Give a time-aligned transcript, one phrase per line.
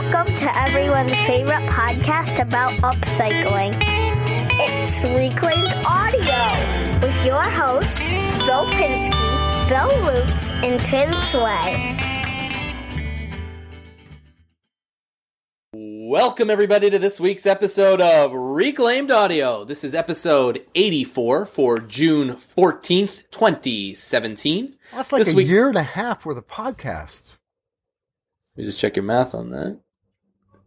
[0.00, 3.74] Welcome to everyone's favorite podcast about upcycling.
[4.58, 11.96] It's Reclaimed Audio with your hosts, Phil Pinsky, Bill Roots, and Tim Sway.
[15.74, 19.64] Welcome, everybody, to this week's episode of Reclaimed Audio.
[19.64, 24.78] This is episode 84 for June 14th, 2017.
[24.94, 27.36] That's like This a week's- year and a half worth of podcasts.
[28.56, 29.78] Let me just check your math on that.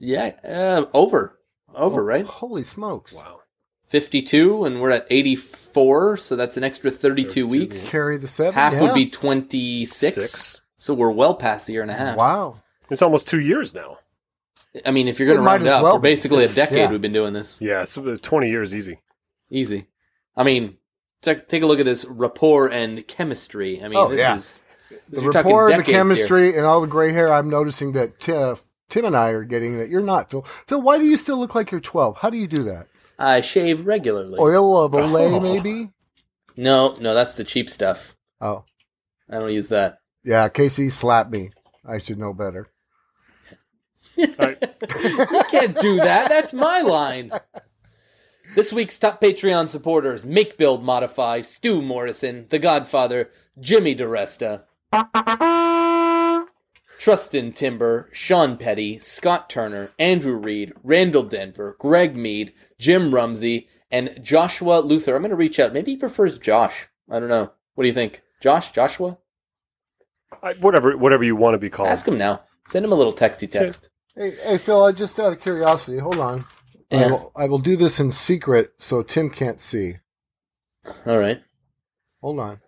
[0.04, 1.40] Yeah, uh, over.
[1.74, 2.26] Over, Oh, right?
[2.26, 3.14] Holy smokes.
[3.16, 3.40] Wow.
[3.88, 7.90] 52, and we're at 84, so that's an extra 32 32 weeks.
[7.90, 8.54] Carry the seven.
[8.54, 8.82] Half yeah.
[8.82, 9.90] would be 26.
[10.16, 10.62] Six.
[10.78, 12.18] So we're well past the year and a half.
[12.18, 12.58] Wow.
[12.90, 13.98] It's almost two years now.
[14.86, 16.10] I mean, if you're going to might round up, well we're be.
[16.10, 16.90] basically a decade yeah.
[16.92, 17.62] we've been doing this.
[17.62, 19.00] Yeah, so uh, 20 years easy.
[19.50, 19.86] Easy.
[20.36, 20.78] I mean,
[21.22, 23.82] take, take a look at this rapport and chemistry.
[23.84, 24.34] I mean, Oh, this yeah.
[24.34, 24.64] is
[25.10, 25.98] The you're rapport, the decades here.
[26.04, 28.58] chemistry, and all the gray hair, I'm noticing that Tim,
[28.94, 30.44] Tim and I are getting that you're not, Phil.
[30.68, 32.18] Phil, why do you still look like you're 12?
[32.20, 32.86] How do you do that?
[33.18, 34.38] I shave regularly.
[34.40, 35.40] Oil of Olay, Oh.
[35.40, 35.90] maybe?
[36.56, 38.16] No, no, that's the cheap stuff.
[38.40, 38.66] Oh.
[39.28, 39.98] I don't use that.
[40.24, 41.50] Yeah, Casey slapped me.
[41.84, 42.70] I should know better.
[44.16, 44.58] I,
[45.04, 46.30] You can't do that.
[46.30, 47.32] That's my line.
[48.54, 54.66] This week's top Patreon supporters: Make Build Modify, Stu Morrison, The Godfather, Jimmy DiResta,
[57.04, 64.18] Trustin Timber, Sean Petty, Scott Turner, Andrew Reed, Randall Denver, Greg Mead, Jim Rumsey, and
[64.24, 65.14] Joshua Luther.
[65.14, 65.74] I'm going to reach out.
[65.74, 66.88] Maybe he prefers Josh.
[67.12, 67.52] I don't know.
[67.76, 68.22] What do you think?
[68.42, 68.72] Josh?
[68.72, 69.18] Joshua?
[70.42, 71.90] I, whatever whatever you want to be called.
[71.90, 72.44] Ask him now.
[72.68, 73.90] Send him a little texty text.
[74.16, 76.46] Hey, hey, Phil, I just out of curiosity, hold on.
[76.90, 79.98] I, will, I will do this in secret so Tim can't see.
[81.06, 81.42] All right.
[82.22, 82.62] Hold on.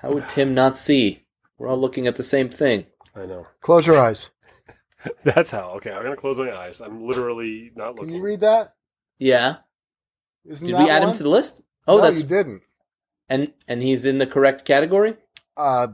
[0.00, 1.24] How would Tim not see?
[1.58, 2.86] We're all looking at the same thing.
[3.14, 3.46] I know.
[3.60, 4.30] Close your eyes.
[5.24, 5.70] That's how.
[5.76, 6.80] Okay, I'm going to close my eyes.
[6.80, 8.08] I'm literally not looking.
[8.08, 8.74] Can you read that?
[9.18, 9.56] Yeah.
[10.46, 11.62] Isn't Did that we add him to the list?
[11.86, 12.62] Oh, no, that's you didn't.
[13.28, 15.14] and and he's in the correct category.
[15.56, 15.88] Uh,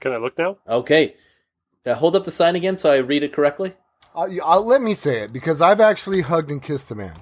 [0.00, 0.58] Can I look now?
[0.68, 1.14] Okay.
[1.86, 3.72] Uh, hold up the sign again so I read it correctly.
[4.14, 7.14] I'll, I'll let me say it because I've actually hugged and kissed a man.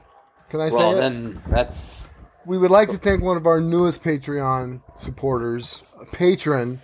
[0.51, 1.01] Can I say well, it?
[1.01, 2.09] then that's
[2.47, 6.81] We would like to thank one of our newest Patreon supporters, a patron,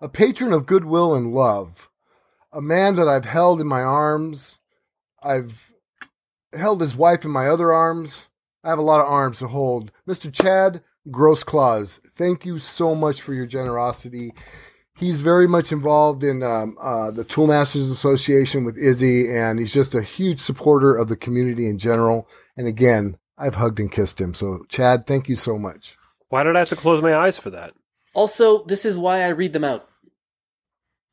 [0.00, 1.90] a patron of goodwill and love,
[2.52, 4.58] a man that I've held in my arms.
[5.22, 5.72] I've
[6.52, 8.28] held his wife in my other arms.
[8.64, 9.92] I have a lot of arms to hold.
[10.08, 10.32] Mr.
[10.32, 14.32] Chad Gross Claus, thank you so much for your generosity.
[14.96, 19.94] He's very much involved in um, uh, the Toolmasters Association with Izzy, and he's just
[19.94, 22.28] a huge supporter of the community in general.
[22.56, 24.32] And again, I've hugged and kissed him.
[24.32, 25.98] So, Chad, thank you so much.
[26.28, 27.74] Why did I have to close my eyes for that?
[28.16, 29.88] Also this is why I read them out.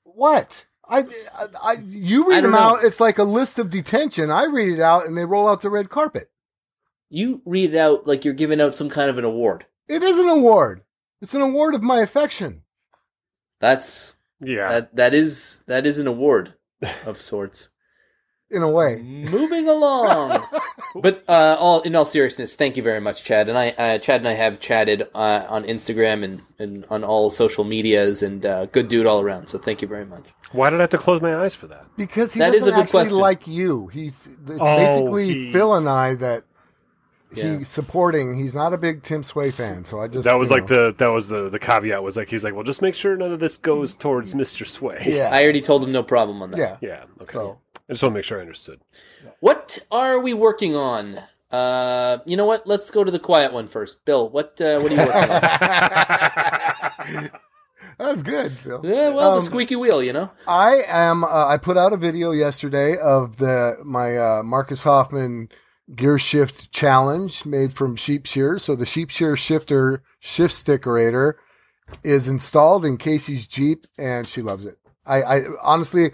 [0.03, 0.65] What?
[0.87, 0.99] I,
[1.33, 2.75] I, I you read don't them know.
[2.75, 2.83] out.
[2.83, 4.29] It's like a list of detention.
[4.31, 6.29] I read it out, and they roll out the red carpet.
[7.09, 9.65] You read it out like you're giving out some kind of an award.
[9.87, 10.81] It is an award.
[11.21, 12.63] It's an award of my affection.
[13.59, 14.67] That's Yeah.
[14.69, 16.53] that that is that is an award
[17.05, 17.69] of sorts.
[18.53, 20.43] In a way, Moving along.
[20.95, 23.49] But uh, all in all seriousness, thank you very much, Chad.
[23.49, 27.31] And I, uh, Chad and I have chatted uh, on Instagram and, and on all
[27.31, 29.47] social medias, and uh, good dude all around.
[29.47, 30.23] So thank you very much.
[30.51, 31.87] Why did I have to close my eyes for that?
[31.97, 33.17] because he That is doesn't a good actually question.
[33.17, 33.87] like you.
[33.87, 36.43] He's it's Oh, basically he- Phil and I that
[37.33, 37.57] Yeah.
[37.57, 38.37] he's supporting.
[38.37, 40.89] He's not a big Tim Sway fan, so I just that was like know.
[40.91, 43.31] the that was the the caveat was like he's like well just make sure none
[43.31, 44.67] of this goes towards Mr.
[44.67, 45.01] Sway.
[45.07, 46.59] yeah I already told him no problem on that.
[46.59, 46.77] yeah.
[46.81, 47.03] Yeah.
[47.23, 47.33] Okay.
[47.33, 47.57] So
[47.89, 48.79] I just want to make sure I understood.
[49.39, 51.19] What are we working on?
[51.51, 52.65] Uh, you know what?
[52.65, 54.05] Let's go to the quiet one first.
[54.05, 55.41] Bill, what uh, what are you working on?
[57.99, 58.81] that was good, Phil.
[58.83, 60.31] yeah, well, the Um, squeaky wheel, you know.
[60.47, 61.23] I am.
[61.23, 65.49] Uh, I put out a video yesterday of the my uh, Marcus Hoffman
[65.95, 68.57] gear shift challenge made from sheep shear.
[68.57, 71.33] So the sheep shear shifter shift stickerator
[72.03, 74.77] is installed in Casey's Jeep, and she loves it.
[75.05, 76.11] I, I honestly,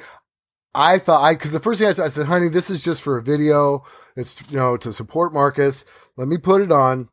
[0.76, 3.18] I thought I because the first thing I, I said, honey, this is just for
[3.18, 3.84] a video.
[4.16, 5.86] It's you know to support Marcus.
[6.18, 7.10] Let me put it on.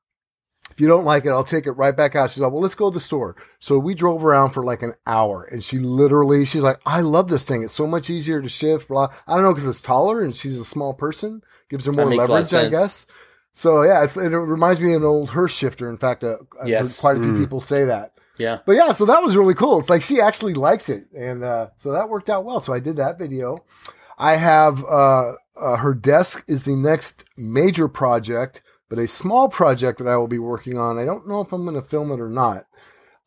[0.71, 2.31] If you don't like it, I'll take it right back out.
[2.31, 3.35] She's like, well, let's go to the store.
[3.61, 7.29] So we drove around for like an hour and she literally, she's like, I love
[7.29, 7.63] this thing.
[7.63, 8.89] It's so much easier to shift.
[8.89, 9.09] Blah.
[9.27, 11.43] I don't know because it's taller and she's a small person.
[11.71, 13.07] Gives her more makes a lot of leverage, I guess.
[13.55, 15.89] So yeah, it's, it reminds me of an old Hurst shifter.
[15.89, 16.37] In fact, uh,
[16.67, 17.01] Yes.
[17.01, 17.39] quite a few Mm.
[17.39, 18.13] people say that.
[18.39, 18.59] Yeah.
[18.67, 19.81] But yeah, so that was really cool.
[19.81, 22.61] It's like she actually likes it, and uh, so that worked out well.
[22.61, 23.65] So I did that video.
[24.19, 29.99] I have uh, uh, her desk is the next major project, but a small project
[29.99, 30.99] that I will be working on.
[30.99, 32.67] I don't know if I'm going to film it or not.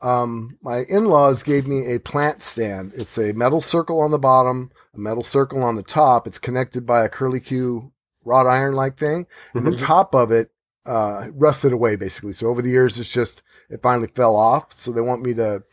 [0.01, 2.93] Um, my in-laws gave me a plant stand.
[2.95, 6.25] It's a metal circle on the bottom, a metal circle on the top.
[6.25, 7.91] It's connected by a curly Q
[8.23, 9.79] wrought iron like thing, and the Mhm.
[9.85, 10.51] top of it
[10.89, 12.33] uh, rusted away basically.
[12.33, 14.73] So over the years, it's just it finally fell off.
[14.73, 15.63] So they want me to.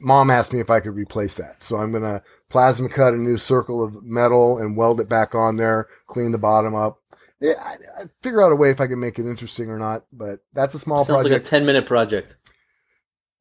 [0.00, 3.36] Mom asked me if I could replace that, so I'm gonna plasma cut a new
[3.38, 6.98] circle of metal and weld it back on there, clean the bottom up.
[7.40, 10.04] Yeah, I, I figure out a way if I can make it interesting or not,
[10.12, 11.32] but that's a small Sounds project.
[11.32, 12.36] like a ten minute project.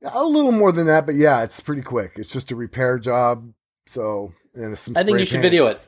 [0.01, 2.13] A little more than that, but yeah, it's pretty quick.
[2.15, 3.51] It's just a repair job.
[3.87, 5.43] So, and some I think you should paint.
[5.43, 5.81] video it.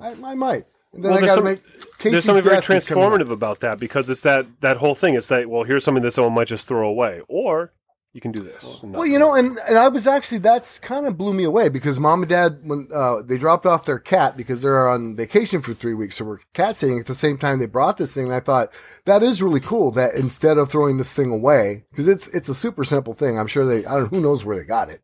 [0.00, 0.66] I, I might.
[0.92, 1.62] And then Well, I got to make.
[1.98, 3.12] Casey's There's something very desk is coming up.
[3.12, 5.14] transformative about that because it's that that whole thing.
[5.14, 7.72] It's that well, here's something that someone might just throw away, or
[8.14, 8.80] you can do this.
[8.82, 12.00] Well, you know, and, and I was actually that's kind of blew me away because
[12.00, 15.74] mom and dad when uh, they dropped off their cat because they're on vacation for
[15.74, 18.24] three weeks, so we're cat sitting at the same time they brought this thing.
[18.24, 18.72] And I thought
[19.04, 22.54] that is really cool that instead of throwing this thing away because it's it's a
[22.54, 23.38] super simple thing.
[23.38, 25.02] I'm sure they I don't know who knows where they got it.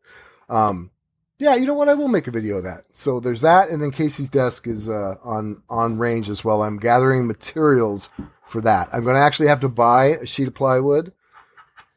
[0.49, 0.89] Um,
[1.37, 1.89] yeah, you know what?
[1.89, 2.85] I will make a video of that.
[2.93, 6.63] So there's that, and then Casey's desk is uh, on on range as well.
[6.63, 8.09] I'm gathering materials
[8.47, 8.89] for that.
[8.93, 11.11] I'm going to actually have to buy a sheet of plywood,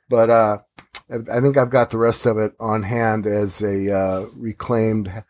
[0.08, 0.58] but uh,
[1.11, 5.23] I think I've got the rest of it on hand as a uh, reclaimed.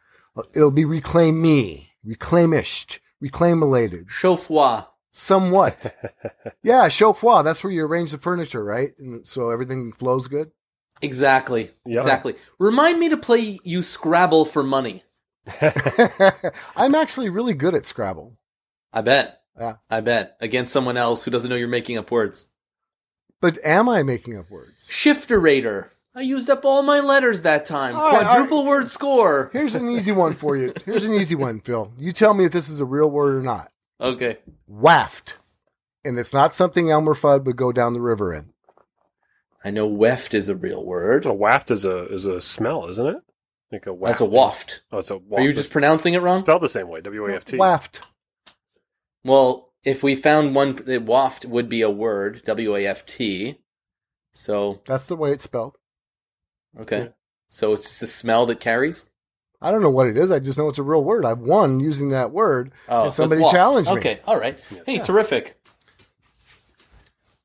[0.55, 4.84] It'll be reclaim me, reclaimished, reclaimulated, Chauffois.
[5.10, 5.94] somewhat.
[6.62, 7.43] yeah, chauffoir.
[7.43, 8.93] That's where you arrange the furniture, right?
[8.99, 10.52] And so everything flows good.
[11.03, 11.71] Exactly.
[11.87, 11.99] Yeah.
[11.99, 12.35] Exactly.
[12.59, 15.03] Remind me to play you Scrabble for money.
[16.77, 18.37] I'm actually really good at Scrabble.
[18.93, 19.41] I bet.
[19.59, 19.77] Yeah.
[19.91, 20.37] I bet.
[20.41, 22.49] Against someone else who doesn't know you're making up words.
[23.41, 24.87] But am I making up words?
[24.89, 25.91] Shifterator.
[26.15, 27.94] I used up all my letters that time.
[27.94, 29.51] All right, Quadruple word score.
[29.53, 30.73] Here's an easy one for you.
[30.85, 31.93] Here's an easy one, Phil.
[31.97, 33.71] You tell me if this is a real word or not.
[34.01, 34.39] Okay.
[34.67, 35.37] Waft.
[36.05, 38.53] And it's not something Elmer Fudd would go down the river in.
[39.64, 41.26] I know weft is a real word.
[41.26, 43.16] a waft is a is a smell, isn't it?
[43.72, 44.19] Like a waft.
[44.19, 44.82] That's a waft.
[44.93, 45.40] Oh, it's a waft.
[45.43, 46.38] Are you just pronouncing it wrong?
[46.38, 47.00] spelled the same way?
[47.00, 47.56] W A F T.
[47.56, 48.06] Waft.
[49.25, 52.43] Well, if we found one, the waft would be a word.
[52.46, 53.58] W A F T.
[54.32, 55.76] So That's the way it's spelled.
[56.81, 56.99] okay.
[56.99, 57.08] Yeah.
[57.50, 59.08] So it's just a smell that carries.
[59.60, 60.31] I don't know what it is.
[60.31, 61.25] I just know it's a real word.
[61.25, 62.70] I've won using that word.
[62.88, 63.55] Oh, And somebody waft.
[63.55, 63.96] challenged me.
[63.96, 64.56] Okay, all right.
[64.70, 64.87] Yes.
[64.87, 65.02] Hey, Yeah.
[65.02, 65.57] terrific.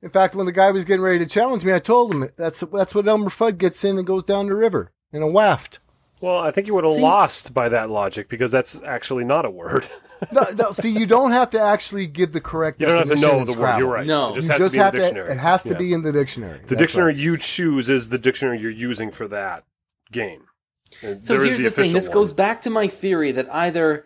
[0.04, 2.60] In fact, when the guy was getting ready to challenge me, I told him that's
[2.74, 5.80] that's what Elmer Fudd gets in and goes down the river in a waft.
[6.22, 9.46] Well, I think you would have See- lost by that logic because that's actually not
[9.46, 9.88] a word.
[10.32, 12.80] No, no, see, you don't have to actually give the correct.
[12.80, 13.58] You don't have to know the word.
[13.58, 13.80] Scrabble.
[13.80, 14.08] You're right.
[14.08, 14.32] No.
[14.32, 15.04] it just you has just to be in have the to.
[15.04, 15.32] dictionary.
[15.32, 15.78] It has to Yeah.
[15.78, 16.54] be in the dictionary.
[16.60, 17.22] The That's dictionary right.
[17.22, 19.64] you choose is the dictionary you're using for that
[20.12, 20.44] game.
[21.02, 21.92] And So here's the, thing.
[21.94, 22.14] This one.
[22.14, 24.06] goes back to my theory that either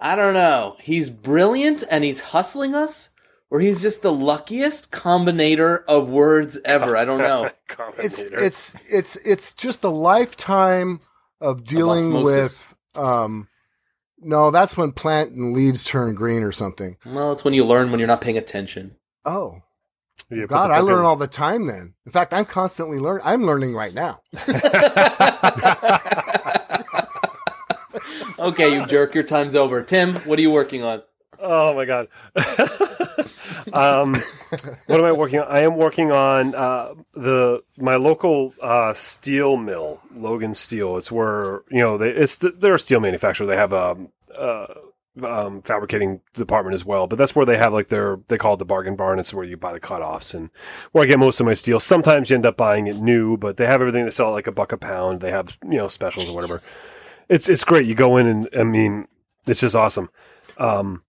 [0.00, 3.10] I don't know, he's brilliant and he's hustling us,
[3.52, 6.96] or he's just the luckiest combinator of words ever.
[6.96, 7.50] I don't know.
[7.98, 11.00] It's it's it's it's just a lifetime
[11.40, 12.66] of dealing osmosis.
[12.94, 13.04] with.
[13.04, 13.48] Um,
[14.18, 16.96] no, that's when plant and leaves turn green or something.
[17.04, 18.96] No, it's when you learn when you're not paying attention.
[19.24, 19.62] Oh
[20.30, 21.66] You God, I learn in- all the time.
[21.66, 23.22] Then, in fact, I'm constantly learning.
[23.26, 24.20] I'm learning right now.
[28.38, 29.82] okay, you jerk, your time's over.
[29.82, 31.02] Tim, what are you working on?
[31.44, 32.06] Oh my god.
[33.72, 34.14] um,
[34.86, 35.48] what am I working on?
[35.48, 40.96] I am working on uh, the my local uh, steel mill, Logan Steel.
[40.96, 43.48] It's where you know they it's the, they're a steel manufacturer.
[43.48, 43.96] They have a
[44.38, 44.66] uh,
[45.24, 48.58] um, fabricating department as well, but that's where they have like their they call it
[48.58, 49.18] the bargain barn.
[49.18, 50.48] It's where you buy the cutoffs and
[50.92, 51.80] where I get most of my steel.
[51.80, 54.04] Sometimes you end up buying it new, but they have everything.
[54.04, 55.20] They sell it like a buck a pound.
[55.20, 56.60] They have you know specials or whatever.
[57.28, 57.86] It's it's great.
[57.86, 59.08] You go in and I mean
[59.46, 60.08] it's just awesome.
[60.56, 61.02] Um,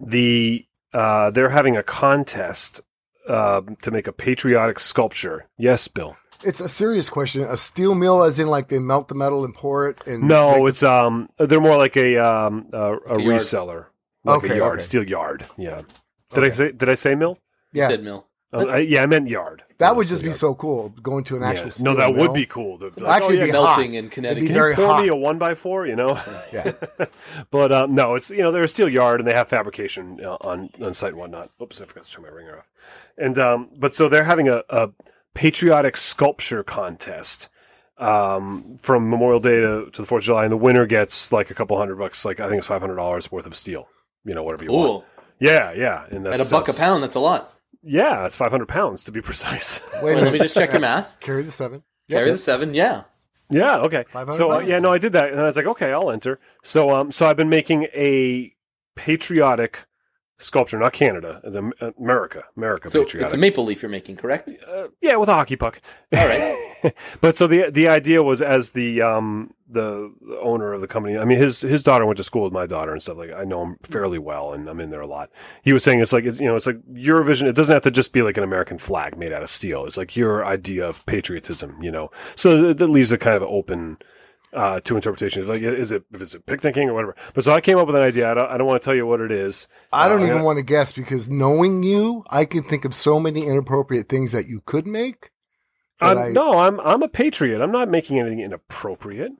[0.00, 2.80] the uh, they're having a contest
[3.28, 5.48] uh, to make a patriotic sculpture.
[5.58, 6.16] Yes, Bill.
[6.42, 7.42] It's a serious question.
[7.42, 10.04] A steel mill, as in like they melt the metal and pour it.
[10.06, 13.86] And No, make- it's um they're more like a um a, a, a reseller,
[14.24, 14.82] like Okay, a yard, okay.
[14.82, 15.44] steel yard.
[15.58, 15.82] Yeah.
[16.32, 16.50] Did I Okay.
[16.56, 17.38] say did I say mill?
[17.72, 17.88] yeah.
[17.88, 18.26] Said Mill.
[18.52, 19.62] I, yeah, I meant yard.
[19.78, 20.38] That Yeah, would just be yard.
[20.38, 21.48] so cool going to an Yeah.
[21.50, 21.70] actual.
[21.70, 22.22] Steel No, that mill.
[22.22, 22.78] would be cool.
[22.78, 23.84] The, Well, actually, oh, yeah, be melting hot.
[23.84, 24.40] in It'd Connecticut.
[24.42, 25.02] be Can you very pour hot.
[25.02, 25.86] me a one by four?
[25.86, 26.18] You know.
[26.52, 26.72] Yeah.
[27.52, 30.36] but um, no, it's you know they're a steel yard and they have fabrication uh,
[30.40, 31.50] on on site and whatnot.
[31.62, 32.68] Oops, I forgot to turn my ringer off.
[33.16, 34.90] And um, but so they're having a, a
[35.34, 37.48] patriotic sculpture contest
[37.98, 41.50] um, from Memorial Day to, to the Fourth of July, and the winner gets like
[41.50, 43.88] a couple hundred bucks, like I think it's five hundred dollars worth of steel.
[44.24, 44.90] You know, whatever you want.
[44.90, 45.04] Ooh,
[45.38, 47.54] Yeah, yeah, and at that's a buck a pound, that's a lot.
[47.82, 49.80] Yeah, it's five hundred pounds to be precise.
[50.02, 51.18] Wait Wait, let me just check your math.
[51.20, 51.82] Carry the seven.
[52.10, 52.34] Carry Yep.
[52.34, 53.04] the seven, yeah.
[53.50, 53.78] Yeah.
[53.78, 54.04] Okay.
[54.32, 56.38] So uh, yeah, no, I did that, and I was like, okay, I'll enter.
[56.62, 58.52] So um, so I've been making a
[58.96, 59.86] patriotic
[60.40, 61.56] sculpture, not Canada, it's
[61.98, 63.26] America, America So patriotic.
[63.26, 64.52] it's a maple leaf you're making, correct?
[64.68, 65.80] uh, yeah, with a hockey puck.
[66.16, 66.94] All right.
[67.20, 71.16] but so the the idea was as the um the, owner of the company.
[71.16, 73.32] I mean, his his daughter went to school with my daughter and stuff like.
[73.32, 75.30] I know him fairly well, and I'm in there a lot.
[75.62, 77.46] He was saying it's like it's, you know it's like Eurovision.
[77.46, 79.84] It doesn't have to just be like an American flag made out of steel.
[79.84, 82.10] It's like your idea of patriotism, you know.
[82.34, 83.98] So that, that leaves it kind of open.
[84.52, 87.14] Uh, to interpretation, like is it if it's a picnicking or whatever.
[87.34, 88.28] But so I came up with an idea.
[88.32, 89.68] I don't, I don't want to tell you what it is.
[89.92, 90.42] I don't Uh, even yeah.
[90.42, 94.48] want to guess because knowing you, I can think of so many inappropriate things that
[94.48, 95.30] you could make.
[96.00, 97.60] I'm, But I- no, I'm I'm a patriot.
[97.62, 99.30] I'm not making anything inappropriate.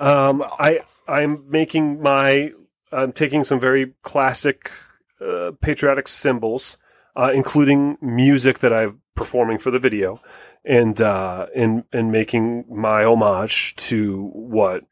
[0.00, 2.50] Um, I I'm making my
[2.90, 4.72] I'm taking some very classic
[5.20, 6.76] uh, patriotic symbols,
[7.14, 10.20] uh, including music that I'm performing for the video,
[10.64, 14.84] and uh, and and making my homage to what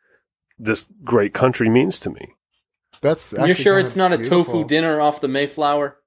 [0.58, 2.28] this great country means to me.
[3.00, 5.98] That's You're sure it's of not a tofu dinner off the Mayflower?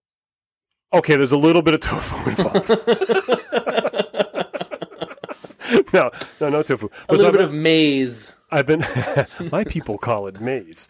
[0.94, 2.70] Okay, there's a little bit of tofu involved.
[5.94, 6.88] no, no, no tofu.
[6.88, 8.36] a But so little I've bit been- of maize.
[8.52, 8.84] I've been.
[9.52, 10.90] my people call it maize.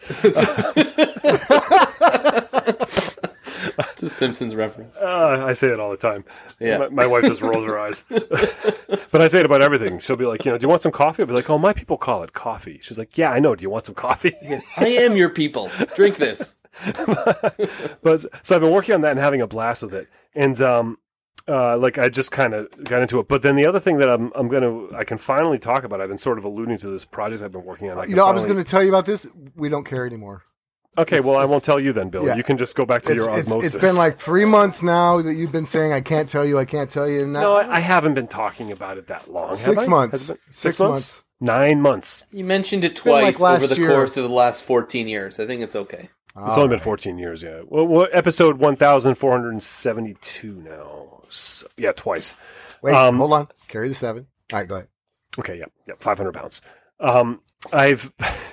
[3.78, 4.96] It's a Simpsons reference.
[4.96, 6.24] Uh, I say it all the time.
[6.60, 6.78] Yeah.
[6.78, 8.04] My, my wife just rolls her eyes.
[8.08, 9.98] but I say it about everything.
[9.98, 11.22] She'll be like, you know, do you want some coffee?
[11.22, 12.78] I'll be like, oh, my people call it coffee.
[12.82, 13.54] She's like, yeah, I know.
[13.54, 14.34] Do you want some coffee?
[14.76, 15.70] I am your people.
[15.96, 16.56] Drink this.
[18.02, 20.08] but so I've been working on that and having a blast with it.
[20.34, 20.98] And um,
[21.48, 23.28] uh, like I just kind of got into it.
[23.28, 26.00] But then the other thing that I'm I'm gonna I can finally talk about.
[26.00, 27.98] I've been sort of alluding to this project I've been working on.
[27.98, 29.26] I You can know, I was going to tell you about this.
[29.54, 30.44] We don't care anymore.
[30.98, 32.26] Okay, it's- well, I won't tell you then, Bill.
[32.26, 32.36] yeah.
[32.36, 33.74] You can just go back to It's, your it's, osmosis.
[33.76, 36.64] it's been like three months now that you've been saying I can't tell you, I
[36.66, 37.22] can't tell you.
[37.22, 39.54] And that, no, I, I haven't been talking about it that long.
[39.54, 39.86] Six I?
[39.86, 40.12] months.
[40.12, 41.24] Has it been- Six months.
[41.40, 42.24] Nine months.
[42.30, 43.90] You mentioned it been like twice over the year.
[43.90, 45.40] course of the last 14 years.
[45.40, 46.08] I think it's okay.
[46.36, 47.62] It's only been 14 years, yeah.
[47.66, 51.22] Well, well episode 1472 now.
[51.28, 52.36] So, yeah, twice.
[52.82, 53.48] Wait, um, hold on.
[53.68, 54.26] Carry the seven.
[54.52, 54.88] All right, go ahead.
[55.38, 56.60] Okay, yeah, yeah, 500 pounds.
[57.00, 57.40] Um,
[57.72, 58.12] I've.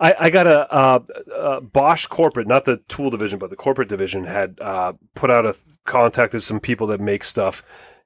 [0.00, 1.00] I, I got a, uh,
[1.34, 5.46] uh Bosch corporate, not the tool division, but the corporate division had uh, put out
[5.46, 7.62] a contacted some people that make stuff,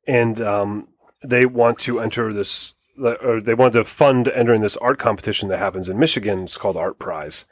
[0.06, 0.88] and um,
[1.24, 5.58] they want to enter this, or they wanted to fund entering this art competition that
[5.58, 6.44] happens in Michigan.
[6.44, 7.44] It's called ArtPrize,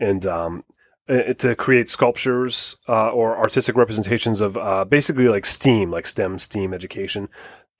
[0.00, 0.64] and um,
[1.08, 6.38] uh, to create sculptures uh, or artistic representations of uh, basically like STEAM, like STEM,
[6.38, 7.28] STEAM education.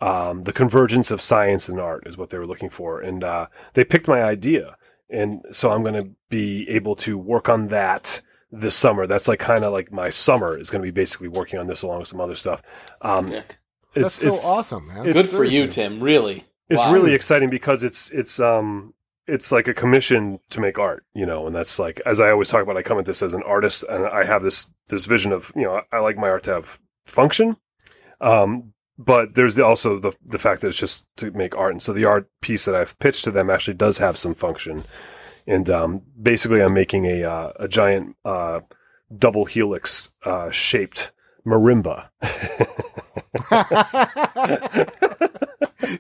[0.00, 3.46] Um, the convergence of science and art is what they were looking for, and uh,
[3.74, 4.76] they picked my idea,
[5.10, 9.06] and so I'm going to be able to work on that this summer.
[9.06, 11.82] That's like kind of like my summer is going to be basically working on this
[11.82, 12.62] along with some other stuff.
[13.02, 13.58] Um, Sick.
[13.94, 15.06] That's so awesome, man.
[15.06, 16.00] it's- Good for you, Tim.
[16.02, 16.44] Really.
[16.68, 16.92] it's Wow.
[16.94, 18.94] really exciting because it's it's um
[19.26, 22.48] it's like a commission to make art, you know, and that's like as I always
[22.48, 22.76] talk about.
[22.78, 25.62] I come at this as an artist, and I have this this vision of you
[25.62, 27.56] know I like my art to have function,
[28.20, 28.72] um,
[29.04, 31.92] but there's the, also the the fact that it's just to make art, and so
[31.92, 34.84] the art piece that I've pitched to them actually does have some function,
[35.46, 38.60] and um, basically I'm making a uh, a giant uh,
[39.16, 41.12] double helix uh, shaped
[41.46, 42.08] marimba.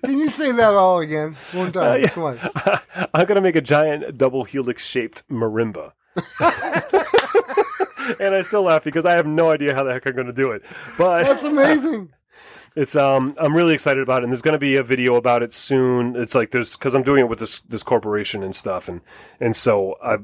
[0.04, 1.36] Can you say that all again?
[1.52, 1.92] One time.
[1.92, 2.08] Uh, yeah.
[2.08, 2.38] Come on.
[3.14, 5.92] I'm gonna make a giant double helix shaped marimba.
[8.20, 10.52] and I still laugh because I have no idea how the heck I'm gonna do
[10.52, 10.62] it.
[10.96, 12.12] But That's amazing.
[12.76, 15.52] It's um I'm really excited about it and there's gonna be a video about it
[15.52, 16.16] soon.
[16.16, 19.00] It's like there's because I'm doing it with this this corporation and stuff and
[19.40, 20.18] and so I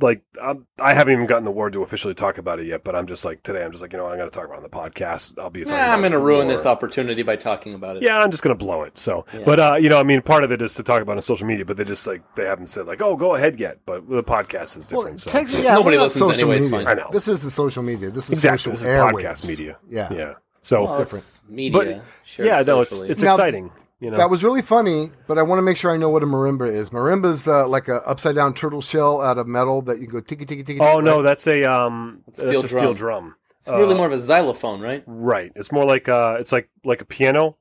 [0.00, 2.82] like I'm, I haven't even gotten the word to officially talk about it yet.
[2.82, 4.54] But I'm just like today I'm just like you know what, I'm gonna talk about
[4.54, 5.38] it on the podcast.
[5.38, 6.52] I'll be talking Nah, about I'm going to ruin more.
[6.56, 8.02] this opportunity by talking about it.
[8.02, 8.98] Yeah, I'm just gonna blow it.
[8.98, 9.40] So, Yeah.
[9.44, 11.22] but uh, you know, I mean, part of it is to talk about it on
[11.22, 13.78] social media, but they just like they haven't said like, oh, go ahead yet.
[13.86, 15.20] But the podcast is Well, different.
[15.20, 15.30] so.
[15.30, 16.86] technically, yeah, Nobody listens social anyway, it's fine.
[16.86, 17.08] I know.
[17.12, 18.10] This is the social media.
[18.10, 19.12] This is exactly, social this is airwaves.
[19.22, 19.78] podcast media.
[19.88, 20.12] Yeah.
[20.12, 20.32] yeah.
[20.62, 21.24] So, Well, different.
[21.24, 21.72] it's media.
[21.96, 23.70] But- shared yeah, no, it's it's Now, exciting.
[24.00, 26.24] You know, That was really funny, but I want to make sure I know what
[26.24, 26.90] a marimba is.
[26.90, 30.44] Marimba's uh, like a upside down turtle shell out of metal that you go tiki
[30.44, 30.80] tiki tiki.
[30.80, 31.04] oh right?
[31.04, 33.24] no, that's a um, Steel that's a steel drum.
[33.24, 33.36] drum.
[33.60, 35.04] It's really uh, more of a xylophone, right?
[35.06, 35.52] Right.
[35.54, 37.56] It's more like uh, it's like like a piano,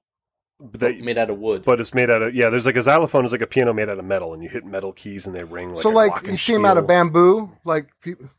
[0.60, 1.63] but that, Made out of wood.
[1.63, 2.50] but it's made out of yeah.
[2.50, 4.65] There's like a xylophone is like a piano made out of metal, and you hit
[4.65, 5.74] metal keys and they ring.
[5.75, 8.29] Like so a like you see them out of bamboo, like people,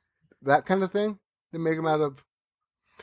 [0.42, 1.20] that kind of thing.
[1.52, 2.24] They make them out of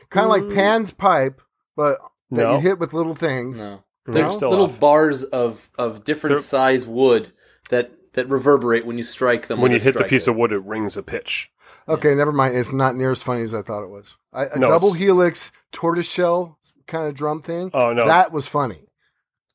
[0.10, 0.56] kind of like Mm.
[0.56, 1.42] Pan's pipe,
[1.80, 2.00] but
[2.32, 2.56] that No.
[2.56, 3.66] you hit with little things.
[3.66, 3.84] no.
[4.08, 4.32] No, They're No?
[4.32, 4.80] still little off.
[4.80, 7.32] bars of, of different They're- size wood
[7.70, 9.62] that, that reverberate when you strike them.
[9.62, 10.10] when you hit the striker.
[10.10, 11.52] piece of wood, it rings a pitch.
[11.88, 12.56] Okay, never mind.
[12.58, 14.18] It's not near as funny as I thought it was.
[14.34, 16.58] I, a No, double it's- helix tortoise shell
[16.88, 17.70] kind of drum thing.
[17.74, 18.88] Oh no, That was funny.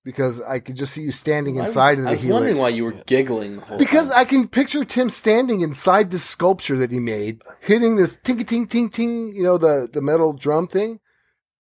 [0.05, 2.35] because I could just see you standing I was- inside of the I was helix.
[2.41, 4.19] wondering why you were giggling the whole Because time.
[4.19, 8.67] I can picture Tim standing inside this sculpture that he made, hitting this ting ting
[8.67, 11.01] ting ting, you know, the the metal drum thing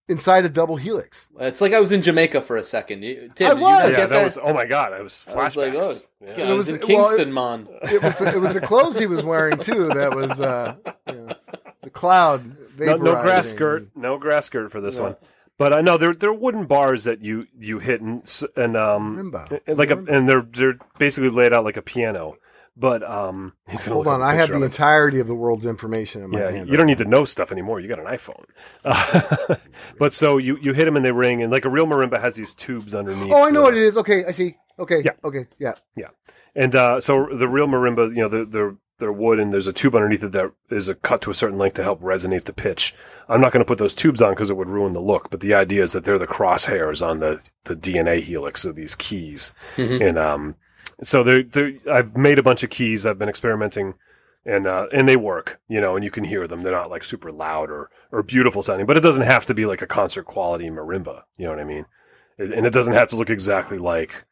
[0.09, 1.29] inside a double helix.
[1.41, 3.03] It's like I was in Jamaica for a second.
[3.03, 3.91] You, Tim, I did you was.
[3.91, 4.39] Yeah, get that was.
[4.43, 6.29] Oh my god, I was I was like, oh, Yeah.
[6.35, 7.69] God, It was- was in well, Kingston, it- man.
[7.83, 9.89] It was the, it was the clothes he was wearing too.
[9.89, 10.77] That was uh,
[11.09, 11.29] you know,
[11.83, 12.57] the cloud.
[12.79, 15.03] No, no grass skirt, no grass skirt for this Yeah.
[15.05, 15.17] one.
[15.57, 18.21] But I know they're they're wooden bars that you you hit and
[18.57, 19.61] and um Marimba.
[19.69, 22.35] and like a and they're they're basically laid out like a piano.
[22.77, 26.31] But um, he's gonna Hold on, I have the entirety of the world's information in
[26.31, 26.69] my Yeah, hand.
[26.69, 27.79] you don't need to know stuff anymore.
[27.81, 28.45] You got an iPhone.
[28.85, 29.55] Uh,
[29.99, 32.37] but so you you hit them and they ring, and like a real marimba has
[32.37, 33.33] these tubes underneath.
[33.33, 33.97] Oh, I know the- what it is.
[33.97, 34.57] Okay, I see.
[34.79, 35.13] Okay, Yeah.
[35.23, 35.75] okay, yeah.
[35.97, 36.09] Yeah.
[36.57, 39.73] And uh, so the real marimba, you know, they're, they're, they're wood and there's a
[39.73, 42.53] tube underneath it that is a cut to a certain length to help resonate the
[42.53, 42.93] pitch.
[43.29, 45.39] I'm not going to put those tubes on because it would ruin the look, but
[45.41, 49.53] the idea is that they're the crosshairs on the, the DNA helix of these keys.
[49.77, 50.09] Mhm.
[50.09, 50.55] And um,
[51.03, 53.07] so they're, they're, I've made a bunch of keys.
[53.07, 53.95] I've been experimenting.
[54.47, 56.61] And uh, and they work, you know, and you can hear them.
[56.61, 59.65] They're not like super loud or or beautiful sounding, but it doesn't have to be
[59.65, 61.23] like a concert quality marimba.
[61.39, 61.87] You know what I mean?
[62.37, 64.27] It, and it doesn't have to look exactly like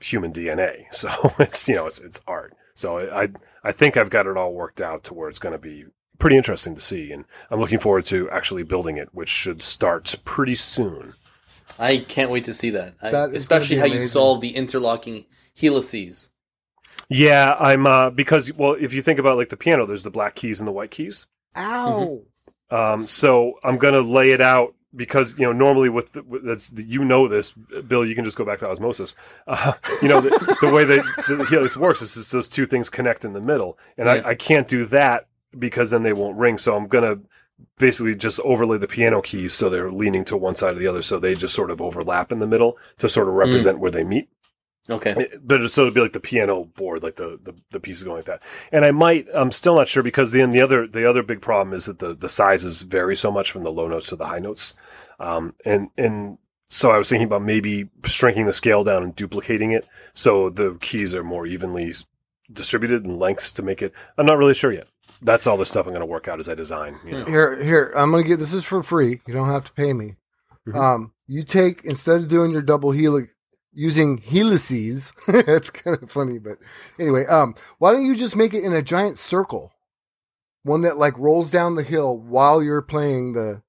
[0.00, 0.84] human DNA.
[0.92, 2.54] So it's you know it's it's art.
[2.74, 3.28] So I
[3.62, 5.84] I think I've got it all worked out to where it's going to be
[6.18, 10.14] pretty interesting to see, and I'm looking forward to actually building it, which should start
[10.24, 11.14] pretty soon.
[11.78, 12.94] I can't wait to see that.
[13.02, 16.30] I, especially how gonna you solve the interlocking helices.
[17.08, 20.34] Yeah, I'm uh, because well, if you think about like the piano, there's the black
[20.34, 21.26] keys and the white keys.
[21.56, 22.22] Ow.
[22.70, 26.44] Um, so I'm going to lay it out because you know normally with, the, with
[26.44, 29.14] that's you know this Bill you can just go back to osmosis
[29.46, 32.90] uh, you know the, the way that the helix works is just those two things
[32.90, 34.24] connect in the middle and Right.
[34.24, 37.20] I, I can't do that because then they won't ring so I'm gonna
[37.78, 41.02] basically just overlay the piano keys so they're leaning to one side or the other
[41.02, 44.02] so they just sort of overlap in the middle to sort of represent where they
[44.02, 44.28] meet
[44.90, 45.14] Okay.
[45.42, 48.24] but so it'd be like the piano board, like the, the, the pieces going like
[48.26, 48.42] that.
[48.72, 51.74] And I might, I'm still not sure because then the other the other big problem
[51.74, 54.38] is that the the sizes vary so much from the low notes to the high
[54.40, 54.74] notes.
[55.18, 59.72] Um, and and so I was thinking about maybe shrinking the scale down and duplicating
[59.72, 61.92] it so the keys are more evenly
[62.52, 63.92] distributed in lengths to make it.
[64.18, 64.86] I'm not really sure yet.
[65.22, 66.98] That's all the stuff I'm going to work out as I design.
[67.04, 67.24] You know.
[67.26, 67.92] Here, here.
[67.96, 69.20] I'm gonna get this is for free.
[69.26, 70.16] You don't have to pay me.
[70.66, 70.76] Mhm.
[70.76, 73.30] Um, you take instead of doing your double helix
[73.72, 75.12] using helices.
[75.28, 76.58] it's kind of funny, but
[76.98, 77.26] anyway.
[77.26, 79.72] Um, why don't you just make it in a giant circle,
[80.62, 83.62] one that like rolls down the hill while you're playing the.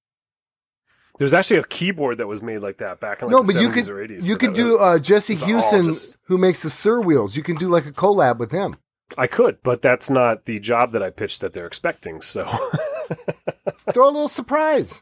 [1.18, 3.62] There's actually a keyboard that was made like that back in like no, the but
[3.62, 4.26] you could or 80s.
[4.26, 7.36] you could do uh, Jesse it's Houston, just- who makes the Sir wheels.
[7.36, 8.78] You can do like a collab with him.
[9.18, 12.22] I could, but that's not the job that I pitched that they're expecting.
[12.22, 12.46] So.
[13.94, 15.02] Throw a little surprise.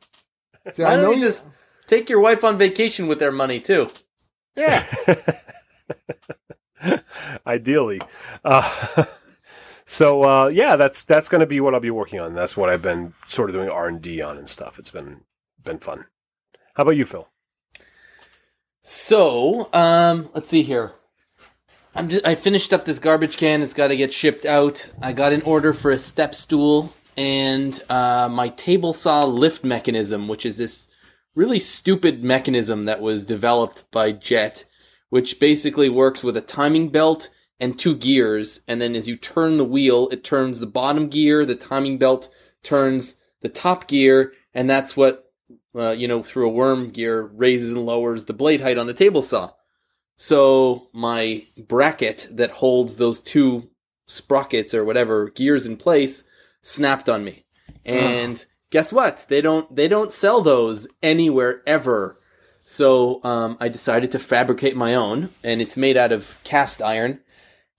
[0.72, 1.46] See, Why I know you you just
[1.88, 3.90] take your wife on vacation with their money too?
[4.60, 4.84] Yeah.
[7.48, 8.02] Ideally,
[8.44, 9.06] uh,
[9.86, 12.36] so uh, yeah, that's that's going to be what I'll be working on.
[12.36, 14.80] That's what I've been sort of doing R and D on and stuff.
[14.80, 15.22] It's been
[15.64, 16.06] been fun.
[16.76, 17.28] How about you, Phil?
[18.82, 20.94] So, um, let's see here.
[21.96, 23.62] I'm just, I finished up this garbage can.
[23.62, 24.90] It's got to get shipped out.
[25.02, 30.30] I got an order for a step stool and uh, my table saw lift mechanism,
[30.30, 30.88] which is this
[31.36, 34.66] really stupid mechanism that was developed by Jet,
[35.10, 38.62] which basically works with a timing belt and two gears.
[38.68, 42.30] And then as you turn the wheel, it turns the bottom gear, the timing belt
[42.64, 45.30] turns the top gear, and that's what
[45.76, 48.94] uh, you know, through a worm gear raises and lowers the blade height on the
[48.94, 49.52] table saw.
[50.18, 53.70] So my bracket that holds those two
[54.08, 56.24] sprockets or whatever gears in place
[56.62, 57.46] snapped on me.
[57.86, 59.26] And guess what?
[59.30, 62.16] They don't they don't sell those anywhere ever.
[62.64, 67.20] So um, I decided to fabricate my own, and it's made out of cast iron.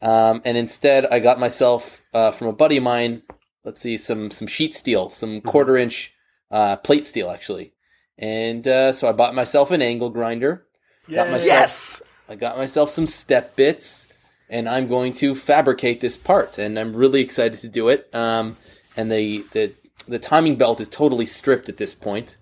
[0.02, 3.22] Um, and instead, I got myself uh, from a buddy of mine.
[3.64, 6.12] Let's see, some some sheet steel, some quarter inch
[6.50, 7.72] uh, plate steel, actually.
[8.18, 10.66] And uh, so I bought myself an angle grinder.
[11.08, 12.02] Got myself, yes.
[12.28, 14.08] I got myself some step bits,
[14.48, 16.58] and I'm going to fabricate this part.
[16.58, 18.08] And I'm really excited to do it.
[18.14, 18.56] Um,
[18.96, 19.72] and the, the
[20.10, 22.36] the timing belt is totally stripped at this point,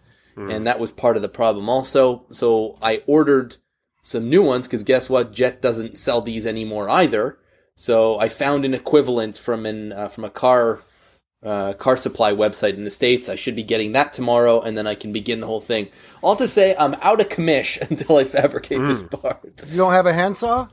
[0.51, 2.25] and that was part of the problem also.
[2.31, 3.57] So I ordered
[4.03, 5.33] some new ones because guess what?
[5.33, 7.39] Jet doesn't sell these anymore either.
[7.75, 10.81] So I found an equivalent from an uh, from a car
[11.43, 13.29] uh, car supply website in the states.
[13.29, 15.89] I should be getting that tomorrow, and then I can begin the whole thing.
[16.23, 19.65] All to say, I'm out of commish until I fabricate this part.
[19.67, 20.69] You don't have a handsaw?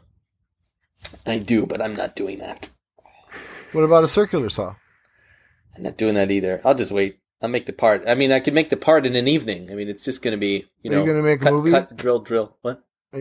[1.25, 2.71] I do, but I'm not doing that.
[3.73, 4.75] What about a circular saw?
[5.75, 6.61] I'm not doing that either.
[6.63, 7.19] I'll just wait.
[7.41, 8.03] I'll make the part.
[8.07, 9.69] I mean, I could make the part in an evening.
[9.71, 11.71] I mean, it's just going to be, you Are know, you gonna make a movie?
[11.71, 12.55] cut, drill, drill.
[12.61, 12.83] What?
[13.13, 13.19] uh,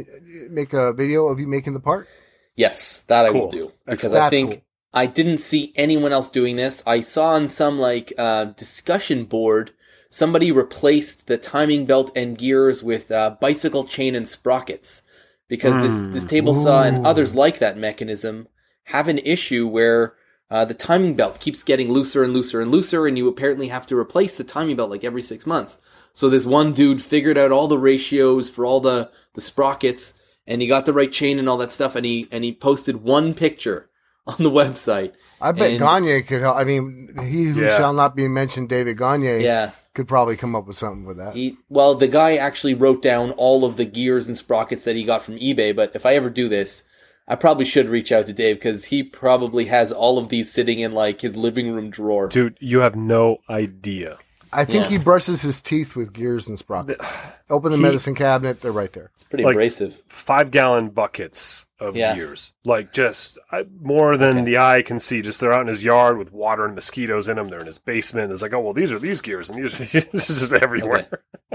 [0.50, 2.08] make a video of you making the part?
[2.56, 4.24] Yes, that I will do because Excellent.
[4.24, 4.62] I think cool.
[4.92, 6.82] I didn't see anyone else doing this.
[6.86, 9.72] I saw on some like uh, discussion board
[10.08, 15.02] somebody replaced the timing belt and gears with uh, bicycle chain and sprockets
[15.48, 18.46] because this this table saw and others like that mechanism
[18.84, 20.14] have an issue where
[20.54, 23.86] uh, the timing belt keeps getting looser and looser and looser, and you apparently have
[23.88, 25.78] to replace the timing belt like every six months.
[26.12, 30.14] So this one dude figured out all the ratios for all the the sprockets,
[30.46, 33.02] and he got the right chain and all that stuff, and he and he posted
[33.02, 33.90] one picture
[34.26, 35.12] on the website.
[35.40, 36.56] I bet And- Gagne could help.
[36.56, 37.76] I mean, he who Yeah.
[37.76, 41.34] shall not be mentioned, David Gagne, Yeah, could probably come up with something with that.
[41.34, 45.02] he well, the guy actually wrote down all of the gears and sprockets that he
[45.04, 45.74] got from eBay.
[45.74, 46.84] But if I ever do this,
[47.26, 50.78] I probably should reach out to Dave because he probably has all of these sitting
[50.80, 52.28] in like his living room drawer.
[52.28, 54.18] Dude, you have no idea.
[54.52, 54.90] I think Yeah.
[54.90, 57.04] he brushes his teeth with gears and sprockets.
[57.50, 59.10] Open the He- medicine cabinet; they're right there.
[59.14, 60.00] It's pretty Like- abrasive.
[60.06, 62.14] Five gallon buckets of Yeah.
[62.14, 62.52] gears.
[62.64, 64.44] Like just I, more than Okay.
[64.44, 65.22] the eye can see.
[65.22, 67.48] Just they're out in his yard with water and mosquitoes in them.
[67.48, 68.30] They're in his basement.
[68.30, 69.50] It's like, oh, well, these are these gears.
[69.50, 69.76] And these,
[70.12, 71.08] this is just everywhere.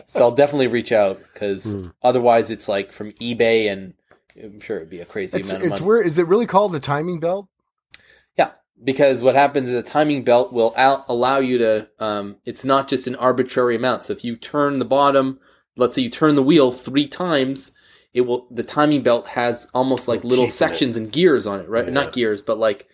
[0.08, 1.88] So I'll definitely reach out because Hmm.
[2.04, 3.94] otherwise it's like from eBay and
[4.42, 5.88] I'm sure it'd be a crazy It's amount of it's money.
[5.88, 6.08] weird.
[6.08, 7.48] Is it really called the timing belt?
[8.38, 8.52] Yeah,
[8.84, 11.90] because what happens is a timing belt will al- allow you to.
[12.00, 14.04] Um, it's not just an arbitrary amount.
[14.04, 15.40] So if you turn the bottom,
[15.76, 17.72] let's say you turn the wheel three times,
[18.14, 18.48] it will.
[18.52, 20.58] The timing belt has almost like Little little teeth it.
[20.58, 21.86] sections and gears on it, right?
[21.86, 21.92] Yeah.
[21.92, 22.88] Not gears, but like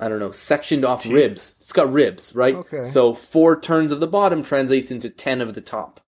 [0.00, 1.12] I don't know, sectioned off Teeth.
[1.12, 1.56] ribs.
[1.60, 2.54] It's got ribs, right?
[2.56, 2.84] Okay.
[2.84, 6.00] So four turns of the bottom translates into ten of the top.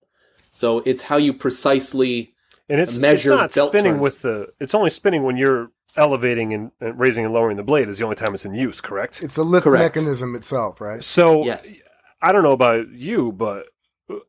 [0.51, 2.33] So it's how you precisely.
[2.69, 4.01] And it's, measure it's not belt spinning turns.
[4.01, 4.47] with the.
[4.59, 7.87] It's only spinning when you're elevating and, and raising and lowering the blade.
[7.89, 8.81] Is the only time it's in use.
[8.81, 9.23] Correct.
[9.23, 9.95] It's a lift Correct.
[9.95, 11.03] mechanism itself, right?
[11.03, 11.65] So Yes.
[12.21, 13.67] I don't know about you, but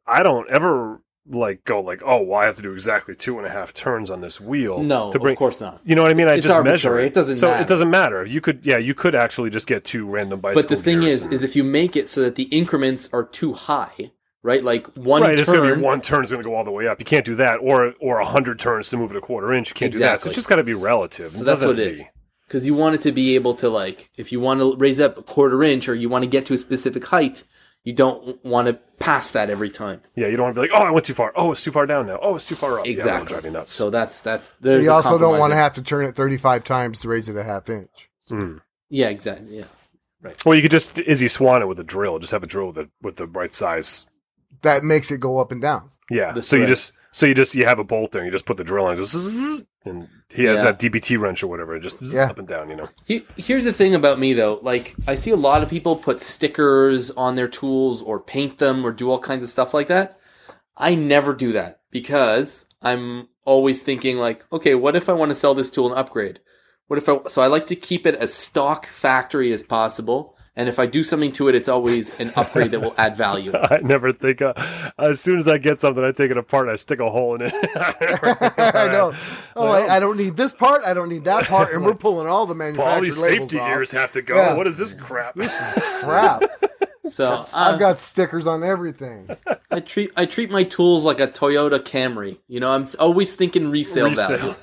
[0.07, 3.47] I don't ever like go like, oh, well, I have to do exactly two and
[3.47, 4.83] a half turns on this wheel.
[4.83, 5.33] No, to bring.
[5.33, 5.81] of course not.
[5.85, 6.27] You know what I mean?
[6.29, 6.73] I It's just arbitrary.
[6.73, 7.07] measure it.
[7.07, 7.63] It doesn't so matter.
[7.63, 8.25] it doesn't matter.
[8.25, 10.63] You could, yeah, you could actually just get two random bicycle.
[10.63, 13.25] But the thing is, and- is if you make it so that the increments are
[13.25, 14.13] too high,
[14.49, 14.65] right?
[14.65, 15.79] Like one right, it's going to turn.
[15.81, 16.99] be one turn is going to go all the way up.
[16.99, 19.69] You can't do that, or or a hundred turns to move it a quarter inch.
[19.69, 20.21] You can't do that.
[20.21, 21.33] So it's just got to be relative.
[21.33, 22.05] So It that's what have it to is.
[22.47, 25.19] because you want it to be able to like, if you want to raise up
[25.19, 27.45] a quarter inch or you want to get to a specific height,
[27.85, 30.01] you don't want to pass that every time.
[30.15, 31.33] Yeah, you don't want to be like, oh, I went too far.
[31.37, 32.19] Oh, it's too far down now.
[32.23, 32.87] Oh, it's too far up.
[32.87, 33.29] Exactly.
[33.29, 33.73] drive you nuts.
[33.73, 36.65] So that's that's there's you a also don't want to have to turn it 35
[36.65, 38.09] times to raise it a half inch.
[38.31, 38.61] Mm.
[38.91, 39.59] Yeah, exactly.
[39.59, 39.65] Yeah.
[40.21, 40.45] Right.
[40.45, 42.19] Well, you could just Izzy Swan it with a drill.
[42.19, 44.08] Just have a drill with the with the right size.
[44.63, 45.91] That makes it go up and down.
[46.11, 46.33] Yeah.
[46.33, 48.23] That's so you just so you just you have a bolt there.
[48.23, 50.73] and You just put the drill in, just and he has Yeah.
[50.73, 51.77] that DPT wrench or whatever.
[51.77, 52.27] it Just Yeah.
[52.31, 52.69] up and down.
[52.71, 52.85] You know.
[53.05, 56.21] He- Here's the thing about me though, like I see a lot of people put
[56.21, 60.19] stickers on their tools or paint them or do all kinds of stuff like that.
[60.77, 65.35] I never do that because I'm always thinking like, okay, what if I want to
[65.35, 66.41] sell this tool and upgrade?
[66.87, 70.69] What if I so I like to keep it as stock factory as possible, and
[70.69, 73.53] if I do something to it, it's always an upgrade that will add value.
[73.57, 74.43] I never think.
[74.43, 74.53] Uh,
[74.99, 76.67] as soon as I get something, I take it apart.
[76.67, 77.55] and I stick a hole in it.
[77.79, 79.15] I know.
[79.57, 80.83] Oh, I, I don't need this part.
[80.85, 81.73] I don't need that part.
[81.73, 83.69] And we're pulling all the Well, manufactured all these labels safety off.
[83.69, 84.37] gears have to go.
[84.37, 84.55] Yeah.
[84.57, 85.35] What is this crap?
[85.37, 86.43] This is crap.
[87.05, 89.31] So uh, I've got stickers on everything.
[89.71, 92.37] I treat I treat my tools like a Toyota Camry.
[92.49, 94.55] You know, I'm th- always thinking resale, value.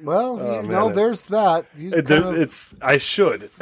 [0.00, 0.06] Resale.
[0.06, 1.66] Well, Oh, you man, know, it- there's that.
[1.76, 2.74] You It- there- of- it's.
[2.82, 3.50] I should.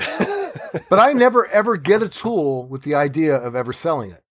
[0.90, 4.22] but I never ever get a tool with the idea of ever selling it.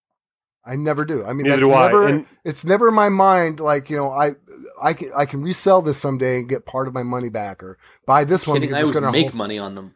[0.67, 1.23] I never do.
[1.23, 2.07] I mean, Neither that's do I, never.
[2.07, 3.59] and- it's never in my mind.
[3.59, 4.31] Like you know, I,
[4.81, 7.77] I can I can resell this someday and get part of my money back, or
[8.07, 8.69] buy this one kidding.
[8.69, 9.35] because I it's always going to make hold.
[9.37, 9.93] money on them.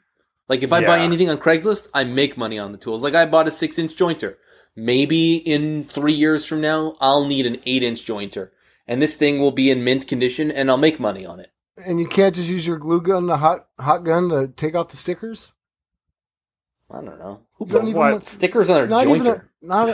[0.48, 3.04] Like if I buy anything on Craigslist, I make money on the tools.
[3.04, 4.36] Like I bought a six inch jointer.
[4.76, 8.50] Maybe in three years from now, I'll need an eight inch jointer,
[8.88, 11.52] and this thing will be in mint condition, and I'll make money on it.
[11.86, 14.90] And you can't just use your glue gun, the hot hot gun, to take off
[14.90, 15.54] the stickers.
[16.92, 18.12] I don't know who You puts what?
[18.14, 19.48] want- stickers on a Not even a, jointer.
[19.62, 19.94] not a.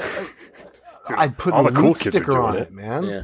[1.08, 2.62] Dude, I'd put all a the cool loop kids are sticker doing on it.
[2.64, 3.04] it, man.
[3.04, 3.22] Yeah.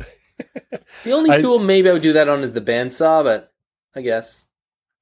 [1.04, 3.52] the only I- tool maybe I would do that on is the bandsaw, but
[3.96, 4.48] I guess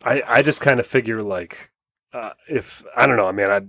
[0.04, 1.72] I, I just kind of figure like
[2.13, 3.62] uh, if I don't know, I mean, I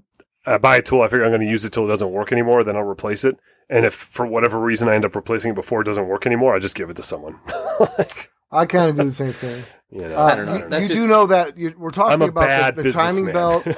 [0.46, 2.30] I buy a tool, I figure I'm going to use it till it doesn't work
[2.32, 3.36] anymore, then I'll replace it.
[3.68, 6.54] And if for whatever reason I end up replacing it before it doesn't work anymore,
[6.54, 7.38] I just give it to someone.
[7.98, 9.62] like, I kind of do the same thing.
[9.90, 10.56] you know, Uh, I don't know.
[10.56, 13.26] You, That's you just- do know that you, we're talking I'm about the, the timing
[13.26, 13.32] businessman.
[13.32, 13.66] belt.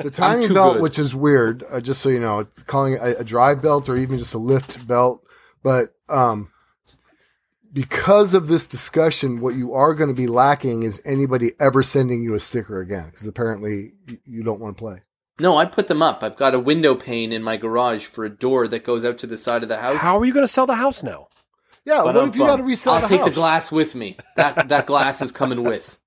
[0.00, 0.82] The timing belt, good.
[0.82, 3.96] which is weird, uh, just so you know, calling it a, a drive belt or
[3.96, 5.22] even just a lift belt.
[5.62, 6.50] But um,
[7.72, 12.22] because of this discussion, what you are going to be lacking is anybody ever sending
[12.22, 15.02] you a sticker again, because apparently you, you don't want to play.
[15.38, 15.56] no.
[15.56, 16.22] I put them up.
[16.22, 19.26] I've got a window pane in my garage for a door that goes out to
[19.26, 20.00] the side of the house.
[20.00, 21.28] How are you going to sell the house now?
[21.84, 24.16] Yeah, But what if you got to resell I'll the take the glass with me.
[24.36, 25.98] That that glass is coming with.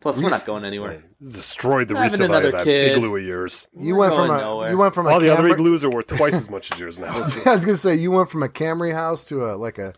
[0.00, 1.02] Plus, we're not going anywhere.
[1.22, 2.96] Destroyed the Having resale value another of that kid.
[2.96, 3.68] igloo of yours.
[3.78, 4.70] You We're went from a nowhere.
[4.70, 6.80] you went from a All the other Camry- igloos are worth twice as much as
[6.80, 7.12] yours now.
[7.46, 9.92] I was gonna say you went from a Camry house to a like a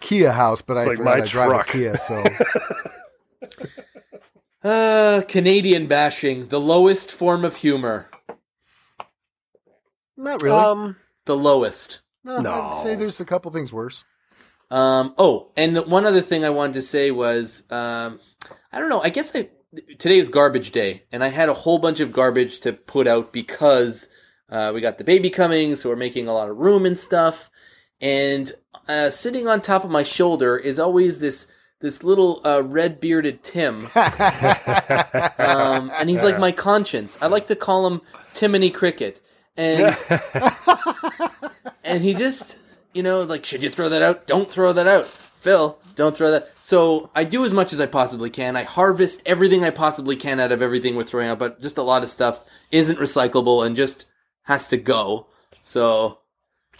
[0.00, 1.68] Kia house, but I Like forgot my I drive truck.
[1.68, 2.24] a Kia, so
[4.64, 8.08] Uh, Canadian bashing, the lowest form of humor.
[10.16, 10.56] not really.
[10.56, 12.00] Um, The lowest.
[12.24, 12.50] no, no.
[12.52, 14.04] I'd say there's a couple things worse.
[14.72, 18.18] Um, oh, and the- one other thing I wanted to say was, um,
[18.72, 19.02] I don't know.
[19.02, 19.50] I guess I
[19.98, 23.34] today is garbage day, and I had a whole bunch of garbage to put out
[23.34, 24.08] because
[24.48, 27.50] uh, we got the baby coming, so we're making a lot of room and stuff.
[28.00, 28.50] And
[28.88, 31.46] uh, sitting on top of my shoulder is always this
[31.80, 37.18] this little uh, red bearded Tim, um, and he's like my conscience.
[37.20, 38.00] I like to call him
[38.34, 39.20] Timony Cricket,
[39.54, 39.94] and
[41.84, 42.58] and he just
[42.94, 44.26] you know like should you throw that out?
[44.26, 45.78] Don't throw that out, Phil.
[45.94, 46.50] Don't throw that.
[46.60, 48.56] So I do as much as I possibly can.
[48.56, 51.82] I harvest everything I possibly can out of everything we're throwing out, but just a
[51.82, 54.06] lot of stuff isn't recyclable and just
[54.44, 55.26] has to go.
[55.62, 56.18] So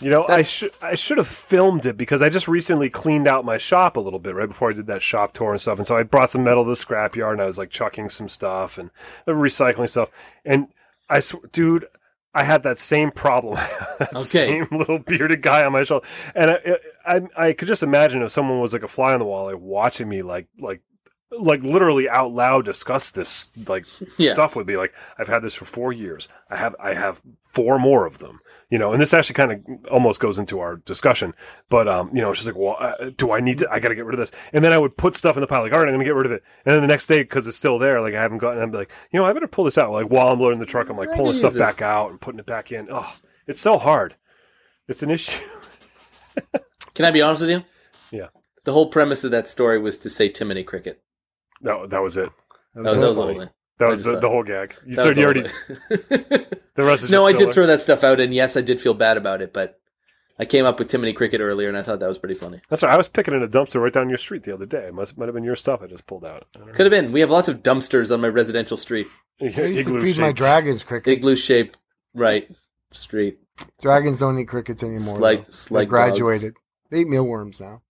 [0.01, 3.45] You know, I should I should have filmed it because I just recently cleaned out
[3.45, 5.79] my shop a little bit right before I did that shop tour and stuff.
[5.79, 8.29] And so I brought some metal to the scrapyard and I was like chucking some
[8.29, 8.91] stuff and
[9.27, 10.11] recycling stuff.
[10.45, 10.69] And
[11.11, 11.87] I, sw- dude,
[12.35, 13.55] I had that same problem.
[13.99, 14.23] that Okay.
[14.23, 18.31] same little bearded guy on my shoulder, and I, I I could just imagine if
[18.31, 20.81] someone was like a fly on the wall, like watching me, like like
[21.39, 23.87] like literally out loud discuss this like
[24.19, 24.33] Yeah.
[24.33, 24.77] stuff with me.
[24.77, 26.29] Like I've had this for four years.
[26.51, 28.41] I have I have four more of them.
[28.71, 31.35] You know, and this actually kind of almost goes into our discussion.
[31.69, 33.71] But um, you know, she's like, well, uh, do I need to?
[33.71, 34.33] I got to get rid of this.
[34.53, 36.15] And then I would put stuff in the pile, like, all right, I'm gonna get
[36.15, 36.43] rid of it.
[36.65, 38.91] And then the next day, because it's still there, like I haven't gotten, I'm like,
[39.13, 39.93] you know, I better pull this out.
[39.93, 41.61] Like while I'm loading the truck, I'm like I pulling stuff this.
[41.61, 42.89] back out and putting it back in.
[42.91, 43.15] Oh,
[43.47, 44.17] it's so hard.
[44.89, 45.43] It's an issue.
[46.95, 47.65] can I be honest with you?
[48.11, 48.29] Yeah.
[48.65, 51.03] The whole premise of that story was to say Timony Cricket.
[51.63, 52.31] No, that was it.
[52.75, 53.39] That That was was, that was it.
[53.39, 53.49] the whole
[53.79, 54.75] That was the, the whole gag.
[54.87, 55.43] That so you already
[56.75, 58.61] the rest is no, just I still did throw that stuff out, and yes, I
[58.61, 59.79] did feel bad about it, but
[60.39, 62.61] I came up with Timony Cricket earlier, and I thought that was pretty funny.
[62.69, 62.93] That's right.
[62.93, 64.87] I was picking in a dumpster right down your street the other day.
[64.87, 66.47] It must might have been your stuff I just pulled out.
[66.55, 66.73] I don't know.
[66.75, 67.13] Could have been.
[67.13, 69.07] We have lots of dumpsters on my residential street.
[69.43, 70.39] I used to Igloo feed my shaped.
[70.39, 71.17] dragons crickets.
[71.17, 71.77] Igloo shape,
[72.15, 72.51] right?
[72.93, 73.39] Street.
[73.81, 75.19] Dragons don't eat crickets anymore.
[75.19, 76.55] Like, like slight they graduated.
[76.91, 77.83] They eat mealworms now.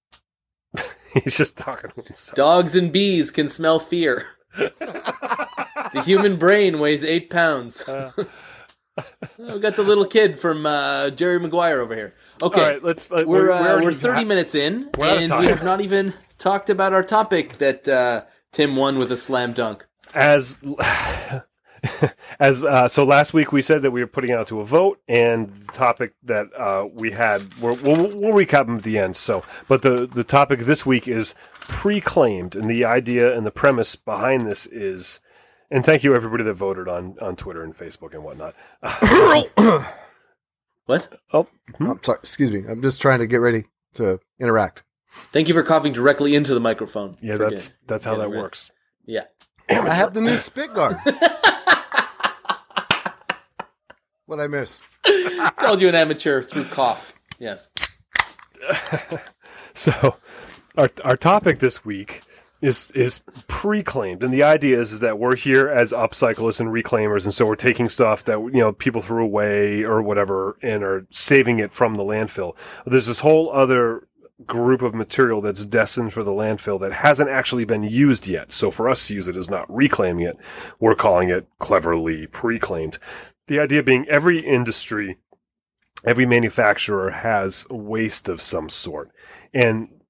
[1.25, 2.37] He's just talking to himself.
[2.37, 4.27] Dogs and bees can smell fear.
[4.57, 7.87] the human brain weighs eight pounds.
[7.89, 8.13] Uh,
[9.39, 12.15] we got the little kid from uh, Jerry Maguire over here.
[12.43, 13.11] Okay, All right, let's.
[13.13, 16.71] Uh, we're already we're 30 ha- minutes in, We're and we have not even talked
[16.71, 19.87] about our topic that uh, Tim won with a slam dunk.
[20.15, 20.61] as
[22.41, 25.01] as uh, so last week we said that we were putting out to a vote
[25.09, 29.17] and the topic that uh, we had we're, we'll, we'll recap them at the end
[29.17, 33.97] so but the the topic this week is pre-claimed and the idea and the premise
[33.97, 35.19] behind this is
[35.73, 38.55] and thank you everybody that voted on on twitter and facebook and whatnot
[40.87, 41.09] What?
[41.33, 41.47] oh
[41.81, 42.19] I'm sorry.
[42.23, 42.65] Excuse me.
[42.69, 43.65] I'm just trying to get ready
[43.95, 44.83] to interact.
[45.33, 47.13] Thank you for coughing directly into the microphone.
[47.21, 48.71] yeah Forget- that's that's how forget that works
[49.07, 49.25] Yeah.
[49.71, 50.97] I have the new spit guard.
[54.33, 54.81] what I miss?
[55.57, 57.15] Called you an amateur through cough.
[57.39, 57.69] Yes.
[59.75, 60.17] So,
[60.77, 62.21] our our topic this week
[62.61, 67.25] is is pre-claimed, and the idea is, is that we're here as upcyclists and reclaimers,
[67.25, 71.07] and so we're taking stuff that you know people threw away or whatever, and are
[71.09, 72.55] saving it from the landfill.
[72.85, 74.07] There's this whole other
[74.47, 78.53] group of material that's destined for the landfill that hasn't actually been used yet.
[78.53, 80.37] So for us to use it is not reclaiming it;
[80.81, 82.99] we're calling it cleverly pre-claimed.
[83.53, 85.19] The idea being every industry
[86.07, 89.11] every manufacturer has waste of some sort.
[89.53, 90.01] And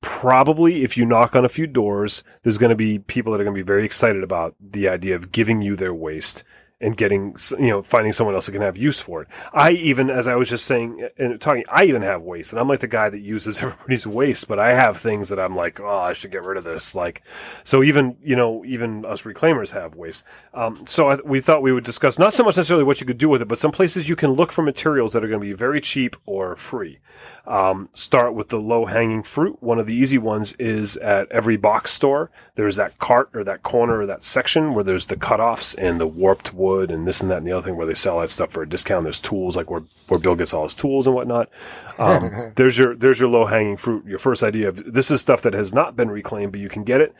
[0.00, 3.44] probably if you knock on a few doors, there's going to be people that are
[3.44, 6.42] going to be very excited about the idea of giving you their waste
[6.82, 9.28] and getting, you know, finding someone else that can have use for it.
[9.52, 12.68] I even, as I was just saying and talking, I even have waste and I'm
[12.68, 15.88] like the guy that uses everybody's waste, but I have things that I'm like, oh,
[15.88, 16.94] I should get rid of this.
[16.94, 17.22] Like,
[17.64, 20.24] so even, you know, even us reclaimers have waste.
[20.52, 23.18] Um, so I, we thought we would discuss not so much necessarily what you could
[23.18, 25.46] do with it, but some places you can look for materials that are going to
[25.46, 26.98] be very cheap or free.
[27.46, 29.62] Um, start with the low hanging fruit.
[29.62, 32.30] One of the easy ones is at every box store.
[32.54, 36.06] There's that cart or that corner or that section where there's the cutoffs and the
[36.06, 38.50] warped wood and this and that and the other thing where they sell that stuff
[38.50, 39.04] for a discount.
[39.04, 41.50] There's tools like where, where Bill gets all his tools and whatnot.
[41.98, 44.06] Um, there's your there's your low hanging fruit.
[44.06, 46.84] Your first idea of this is stuff that has not been reclaimed, but you can
[46.84, 47.14] get it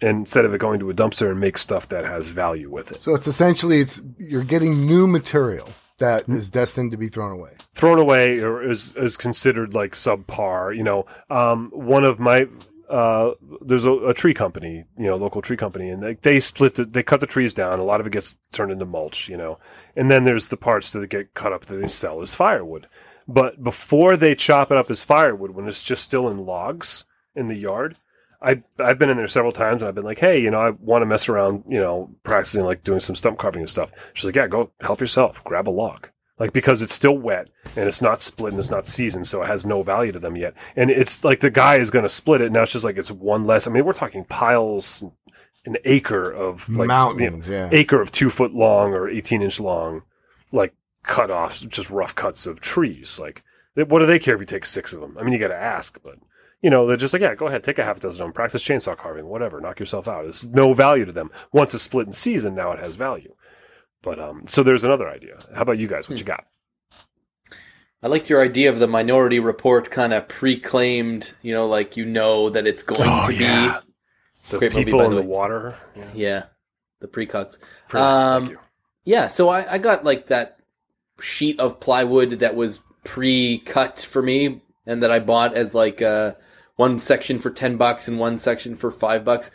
[0.00, 3.02] instead of it going to a dumpster and make stuff that has value with it.
[3.02, 7.52] So it's essentially it's you're getting new material that is destined to be thrown away.
[7.74, 10.76] thrown away or is is considered like subpar.
[10.76, 12.48] You know, um, one of my
[12.90, 16.74] uh, there's a, a, tree company, you know, local tree company, and they, they split
[16.74, 17.78] the, they cut the trees down.
[17.78, 19.58] A lot of it gets turned into mulch, you know,
[19.94, 22.88] and then there's the parts that get cut up that they sell as firewood.
[23.28, 27.04] But before they chop it up as firewood, when it's just still in logs
[27.36, 27.96] in the yard,
[28.42, 30.70] I I've been in there several times and I've been like, hey, you know, I
[30.70, 33.92] want to mess around, you know, practicing like doing some stump carving and stuff.
[34.14, 36.08] She's like, yeah, go help yourself, grab a log
[36.40, 39.46] like because it's still wet and it's not split and it's not seasoned, so it
[39.46, 40.54] has no value to them yet.
[40.74, 42.50] And it's like the guy is going to split it.
[42.50, 43.68] Now it's just like it's one less.
[43.68, 45.04] I mean, we're talking piles,
[45.66, 49.42] an acre of like mountains, you know, yeah, acre of two foot long or eighteen
[49.42, 50.02] inch long,
[50.50, 53.20] like cut offs, just rough cuts of trees.
[53.20, 55.16] Like, what do they care if you take six of them?
[55.18, 56.16] I mean, you got to ask, but
[56.62, 58.32] you know, they're just like, yeah, go ahead, take a half a dozen of them,
[58.32, 60.26] practice chainsaw carving, whatever, knock yourself out.
[60.26, 61.30] It's no value to them.
[61.52, 63.34] Once it's split in season, now it has value.
[64.02, 65.38] But um, so there's another idea.
[65.54, 66.08] How about you guys?
[66.08, 66.46] What you got?
[68.02, 71.34] I liked your idea of the Minority Report kind of pre-claimed.
[71.42, 73.80] You know, like you know that it's going Oh, to yeah.
[73.80, 75.76] be The Great people by in the the water.
[75.94, 76.08] Yeah.
[76.14, 76.42] yeah,
[77.00, 77.58] the pre-cuts.
[77.92, 78.58] Um, thank you.
[79.04, 80.56] Yeah, so I, I got like that
[81.20, 86.32] sheet of plywood that was pre-cut for me, and that I bought as like uh,
[86.76, 89.50] one section for ten bucks and one section for five bucks.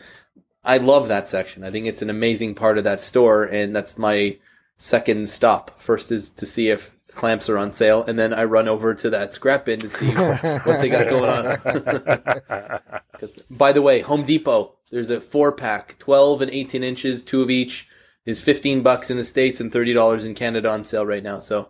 [0.66, 1.64] I love that section.
[1.64, 4.38] I think it's an amazing part of that store, and that's my
[4.78, 5.80] second stop.
[5.80, 9.10] First is to see if clamps are on sale, and then I run over to
[9.12, 12.80] that scrap bin to see what they got going on.
[13.20, 17.42] 'Cause- by the way, Home Depot, there's a four pack, 12 and 18 inches, two
[17.42, 17.88] of each,
[18.26, 21.40] is 15 bucks in the States and $30 in Canada on sale right now.
[21.40, 21.70] So,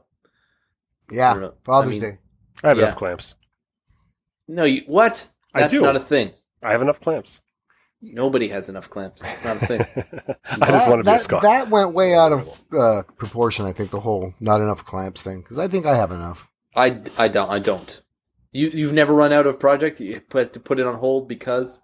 [1.12, 1.34] I yeah.
[1.34, 1.54] don't know.
[1.64, 2.18] Father's I mean- Day.
[2.64, 2.84] I have Yeah.
[2.86, 3.36] enough clamps.
[4.48, 5.28] no, you, what?
[5.54, 5.82] I That's do.
[5.82, 6.32] not a thing.
[6.64, 7.42] I have enough clamps.
[8.14, 9.24] Nobody has enough clamps.
[9.24, 9.80] It's not a thing.
[10.62, 13.66] I just That- want to be a that, That went way out of uh, proportion.
[13.66, 16.50] I think the whole not enough clamps thing because I think I have enough.
[16.76, 17.50] I, I don't.
[17.50, 18.02] I don't.
[18.52, 20.00] You, you've never run out of project?
[20.00, 21.82] You put to put it on hold because?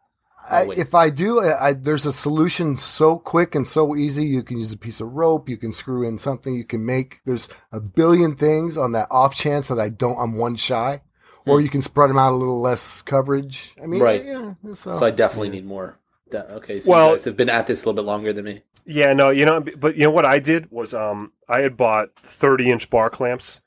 [0.50, 4.26] I, Oh, if I do, I, I, there's a solution so quick and so easy.
[4.26, 5.48] You can use a piece of rope.
[5.48, 6.56] You can screw in something.
[6.56, 7.20] You can make.
[7.26, 10.18] There's a billion things on that off chance that I don't.
[10.18, 11.02] I'm one shy,
[11.46, 13.74] or you can spread them out a little less coverage.
[13.82, 14.06] I mean, Hmm.
[14.06, 14.26] Right.
[14.26, 14.54] Yeah.
[14.74, 16.00] So, So I definitely need more.
[16.40, 18.62] Okay, so Well- you guys have been at this a little bit longer than me.
[18.86, 22.10] Yeah, no, you know, but you know what I did was um I had bought
[22.24, 23.62] 30 inch bar clamps.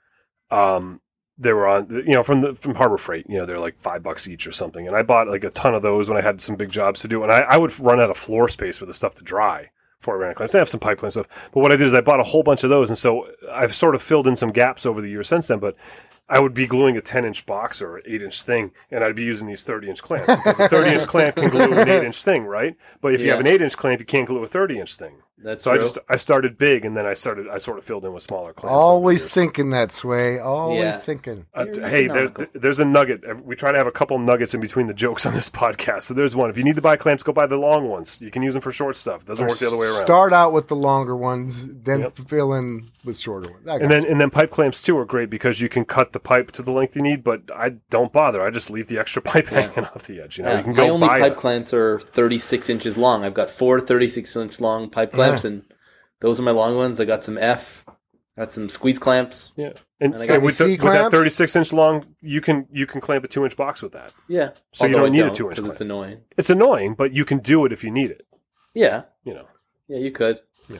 [0.51, 1.01] Um,
[1.39, 3.27] they were on, you know, from the from Harbor Freight.
[3.29, 4.87] You know, they're like five bucks each or something.
[4.87, 7.09] And I bought like a ton of those when I had some big jobs to
[7.09, 7.23] do.
[7.23, 10.17] And I, I would run out of floor space for the stuff to dry before
[10.17, 10.55] I ran out of clamps.
[10.55, 12.63] I have some pipeline stuff, but what I did is I bought a whole bunch
[12.63, 15.49] of those, and so I've sort of filled in some gaps over the years since
[15.49, 15.59] then.
[15.61, 15.77] But
[16.29, 19.15] I would be gluing a 10 inch box or an 8 inch thing, and I'd
[19.15, 22.05] be using these 30 inch clamps because a 30 inch clamp can glue an 8
[22.05, 22.77] inch thing, right?
[23.01, 25.17] But if you have an 8 inch clamp, you can't glue a 30 inch thing.
[25.37, 28.05] That's So I just I started big, and then I started I sort of filled
[28.05, 28.73] in with smaller clamps.
[28.75, 29.33] always over the years.
[29.33, 30.39] thinking that sway.
[30.39, 30.93] Always Yeah.
[30.93, 31.47] thinking.
[31.53, 33.45] Uh, hey, there, there's a nugget.
[33.45, 36.03] We try to have a couple nuggets in between the jokes on this podcast.
[36.03, 36.51] So there's one.
[36.51, 38.21] If you need to buy clamps, go buy the long ones.
[38.23, 39.23] You can use them for short stuff.
[39.23, 40.05] It doesn't work the other way around.
[40.05, 42.17] Start out with the longer ones, then Yep.
[42.29, 43.67] fill in with shorter ones.
[43.67, 44.11] And then you.
[44.11, 46.71] and then pipe clamps too are great because you can cut the pipe to the
[46.73, 47.25] length you need.
[47.25, 48.41] But I don't bother.
[48.41, 49.63] I just leave the extra pipe Yeah.
[49.63, 50.39] hanging off the edge.
[50.39, 51.39] You know, Yeah, you can my go only buy pipe it.
[51.39, 53.25] clamps are 36 inches long.
[53.25, 55.65] I've got four 36 inch long pipe clamps, and
[56.21, 57.01] those are my long ones.
[57.01, 57.85] I got some F,
[58.37, 59.53] got some squeeze clamps.
[59.57, 62.41] Yeah, and, And I got and with, the the, with that 36 inch long, you
[62.41, 64.13] can you can clamp a two inch box with that.
[64.29, 66.21] Yeah, So you don't I need a two-inch because it's annoying.
[66.37, 68.27] It's annoying, but you can do it if you need it.
[68.75, 69.47] Yeah, You know.
[69.89, 70.41] yeah, you could.
[70.69, 70.79] Yeah.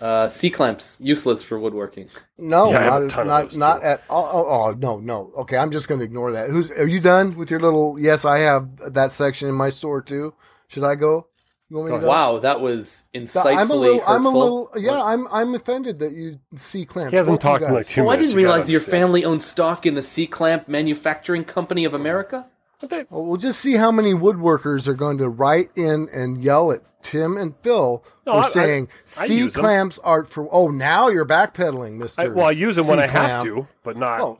[0.00, 2.08] Uh, C clamps useless for woodworking.
[2.38, 3.86] No, Yeah, I have a not, not, those, not too.
[3.86, 4.30] at all.
[4.32, 5.32] Oh, oh, no, no.
[5.38, 6.50] Okay, I'm just going to ignore that.
[6.50, 7.96] Who's are you done with your little?
[8.00, 10.34] Yes, I have that section in my store too.
[10.68, 11.28] Should I go?
[11.68, 12.08] You want me to go?
[12.08, 13.96] Wow, that was insightfully I'm a little.
[13.98, 14.14] hurtful.
[14.14, 14.70] I'm a little.
[14.76, 15.26] Yeah, I'm.
[15.32, 17.10] I'm offended that you see clamps.
[17.10, 17.92] He hasn't talked in like guys.
[17.94, 19.02] two Oh, I didn't You realize your understand.
[19.02, 22.46] family owned stock in the C clamp manufacturing company of America.
[22.80, 26.42] But they- Well, we'll just see how many woodworkers are going to write in and
[26.42, 29.62] yell at Tim and Phil No, for I- I- saying I C use them.
[29.62, 30.46] clamps are for.
[30.52, 32.32] Oh, now you're backpedaling, Mister.
[32.32, 34.20] Well, I use them when I have to, but not.
[34.20, 34.38] Oh,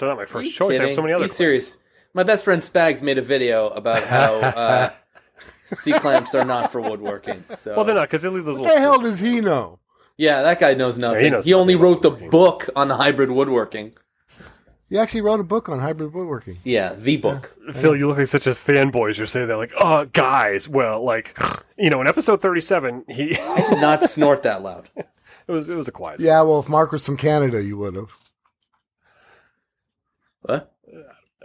[0.00, 0.80] They're not my first you choice.
[0.80, 1.24] I have so many other.
[1.24, 1.36] Be clamps.
[1.36, 1.78] serious.
[2.14, 4.90] My best friend Spags made a video about how uh,
[5.64, 7.44] C clamps are not for woodworking.
[7.54, 9.78] So Well, they're not because they leave those what the hell does he know?
[10.16, 11.24] Yeah, that guy knows nothing.
[11.24, 13.94] he, knows only nothing wrote the book on hybrid woodworking.
[14.90, 16.58] He actually wrote a book on hybrid woodworking.
[16.62, 17.56] Yeah, the book.
[17.72, 19.56] Phil, you look like such a fanboy as you're saying that.
[19.56, 20.68] Like, oh, guys.
[20.68, 21.36] Well, like,
[21.78, 24.88] you know, in episode 37, he I did not snort that loud.
[24.96, 25.06] it
[25.48, 26.20] was it was a quiet.
[26.20, 28.10] Yeah, well, if Mark was from Canada, you would have.
[30.42, 30.73] What?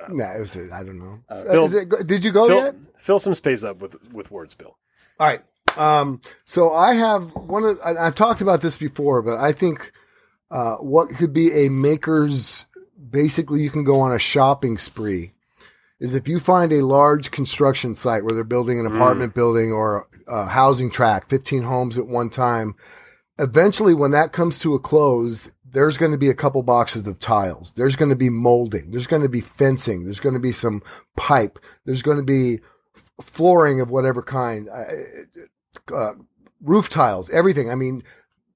[0.10, 0.58] Nah, it was.
[0.72, 1.16] I don't know.
[1.30, 2.76] Uh, is it, did you go Fill, yet?
[2.98, 4.78] fill some space up with with words, Bill.
[5.20, 5.42] All right.
[5.78, 9.92] Um, so I have one of, I, I've talked about this before, but I think,
[10.52, 12.66] uh, what could be a maker's
[13.10, 15.34] basically you can go on a shopping spree
[16.00, 20.08] is if you find a large construction site where they're building an apartment building or
[20.28, 22.74] a housing tract, 15 homes at one time,
[23.38, 27.20] eventually when that comes to a close, there's going to be a couple boxes of
[27.20, 27.72] tiles.
[27.74, 28.92] There's going to be molding.
[28.92, 30.04] There's going to be fencing.
[30.04, 30.82] There's going to be some
[31.16, 31.60] pipe.
[31.86, 32.60] There's going to be
[33.22, 36.14] flooring of whatever kind, uh, uh,
[36.62, 37.70] roof tiles, everything.
[37.70, 38.04] I mean,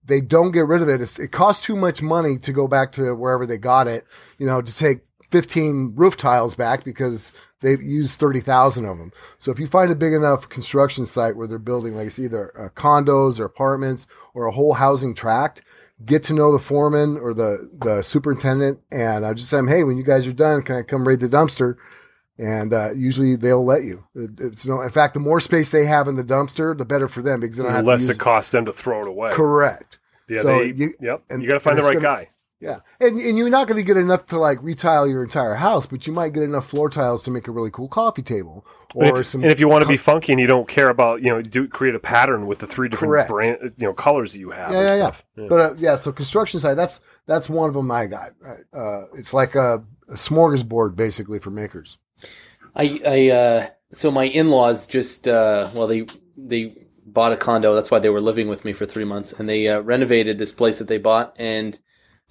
[0.06, 1.02] they don't get rid of it.
[1.02, 4.06] It's, it costs too much money to go back to wherever they got it,
[4.38, 5.02] you know, to take
[5.32, 9.12] 15 roof tiles back because they use 30,000 of them.
[9.38, 12.52] So if you find a big enough construction site where they're building like it's either
[12.60, 15.64] uh, condos or apartments or a whole housing tract,
[16.06, 19.98] get to know the foreman or the, the superintendent and I just say, hey, when
[19.98, 21.76] you guys are done, can I come raid the dumpster?
[22.38, 24.06] And uh, usually they'll let you.
[24.16, 27.08] It- It's no, in fact, the more space they have in the dumpster, the better
[27.08, 29.32] for them because The less it costs them to throw it away.
[29.34, 30.00] Correct.
[30.28, 31.24] Yeah, So they, you- yep.
[31.30, 32.30] and- you got to find the right gonna- guy.
[32.64, 35.86] Yeah, and and you're not going to get enough to like retile your entire house,
[35.86, 39.12] but you might get enough floor tiles to make a really cool coffee table And
[39.12, 39.44] or if, some.
[39.44, 41.68] and if you want to be funky and you don't care about, you know, do
[41.68, 43.30] create a pattern with the three different Correct.
[43.30, 45.26] brand, you know, colors that you have yeah, and yeah, stuff.
[45.36, 45.48] yeah.
[45.50, 48.32] But uh, yeah, so construction side that's that's one of them I got.
[48.74, 51.98] Uh, it's like a, a smorgasbord basically for makers.
[52.76, 56.08] I, I, uh, so my in-laws just, uh, well, they,
[56.38, 57.76] they bought a condo.
[57.76, 60.54] That's why they were living with me for three months and they, uh, renovated this
[60.54, 61.36] place that they bought.
[61.38, 61.78] And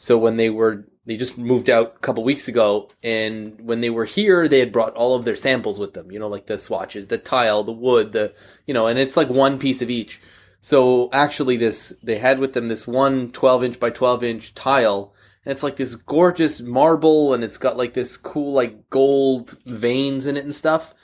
[0.03, 2.91] so when they were, they just moved out a couple weeks ago.
[3.05, 6.19] And when they were here, they had brought all of their samples with them, you
[6.19, 8.35] know, like the swatches, the tile, the wood, the,
[8.67, 10.21] you know, and it's like one piece of each.
[10.61, 15.15] So actually this, they had with them this one 12 inch by 12 inch tile
[15.45, 20.27] and it's like this gorgeous marble and it's got like this cool like gold veins
[20.27, 20.95] in it and stuff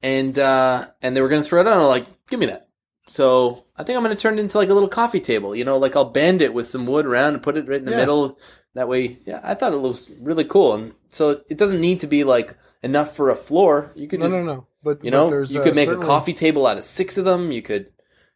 [0.00, 2.63] and uh and they were gonna throw it out I'm like give me that
[3.08, 5.76] so i think i'm gonna turn it into like a little coffee table you know?
[5.76, 7.98] Like i'll bend it with some wood around and put it right in the Yeah.
[7.98, 8.38] middle.
[8.74, 10.74] That way yeah i thought it was really cool.
[10.74, 13.92] And so it doesn't need to be like enough for a floor.
[13.94, 14.66] You could No, just no, no.
[14.82, 17.16] But you but know there's, you uh, could make a coffee table out of six
[17.18, 17.52] of them.
[17.52, 17.90] You could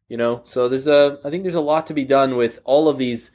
[0.08, 0.40] you know?
[0.44, 3.30] So there's a i think there's a lot to be done with all of these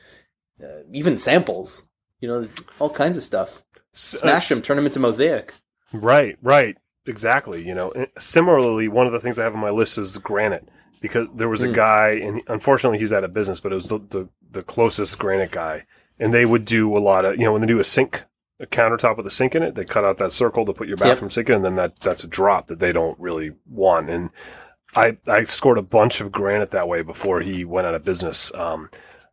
[0.64, 1.84] uh, even samples
[2.22, 2.48] you know?
[2.80, 3.64] All kinds of stuff.
[3.94, 5.54] S- uh, smash them turn them into mosaic.
[5.92, 7.68] Right, right, exactly.
[7.68, 10.70] You know, And similarly, one of the things I have on my list is granite
[11.04, 11.74] because there was a Hmm.
[11.74, 15.52] guy, and unfortunately, he's out of business, but it was the, the the closest granite
[15.52, 15.86] guy,
[16.18, 18.24] and they would do a lot of you know when they do a sink.
[18.60, 20.96] A countertop with a sink in it, they cut out that circle to put your
[20.98, 24.10] bathroom sink in, and then that that's a drop that they don't really want.
[24.10, 24.30] And
[24.96, 28.54] I I scored a bunch of granite that way before he went out of business.
[28.56, 28.90] Um,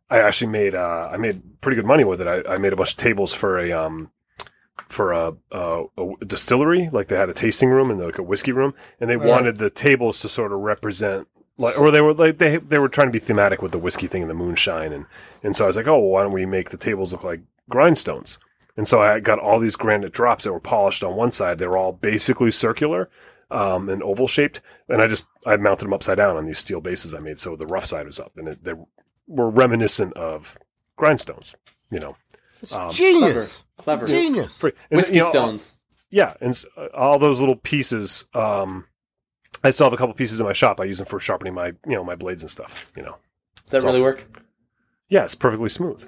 [0.09, 2.27] I actually made uh, I made pretty good money with it.
[2.27, 4.11] I, I made a bunch of tables for a um,
[4.89, 8.51] for a, a, a distillery, like they had a tasting room and like a whiskey
[8.51, 11.27] room, and they wanted the tables to sort of represent.
[11.61, 14.07] Like, or they were like they they were trying to be thematic with the whiskey
[14.07, 15.05] thing and the moonshine, and
[15.43, 17.41] and so I was like, oh, well, why don't we make the tables look like
[17.69, 18.37] grindstones?
[18.75, 21.57] And so I got all these granite drops that were polished on one side.
[21.59, 23.09] They were all basically circular
[23.51, 26.81] um, and oval shaped, and I just I mounted them upside down on these steel
[26.81, 28.73] bases I made, so the rough side was up, and it, they
[29.27, 30.57] were reminiscent of
[30.97, 31.53] grindstones.
[31.91, 32.15] You know,
[32.61, 33.65] It's Um, genius.
[33.77, 34.63] clever Genius.
[34.63, 35.77] And, whiskey you know, stones
[36.09, 38.25] Yeah, and uh, all those little pieces.
[38.33, 38.87] Um,
[39.63, 40.79] I still have a couple pieces in my shop.
[40.79, 42.83] I use them for sharpening my, you know, my blades and stuff.
[42.95, 43.17] You know.
[43.65, 44.25] does that it's really all- work
[45.09, 46.07] Yeah, it's perfectly smooth.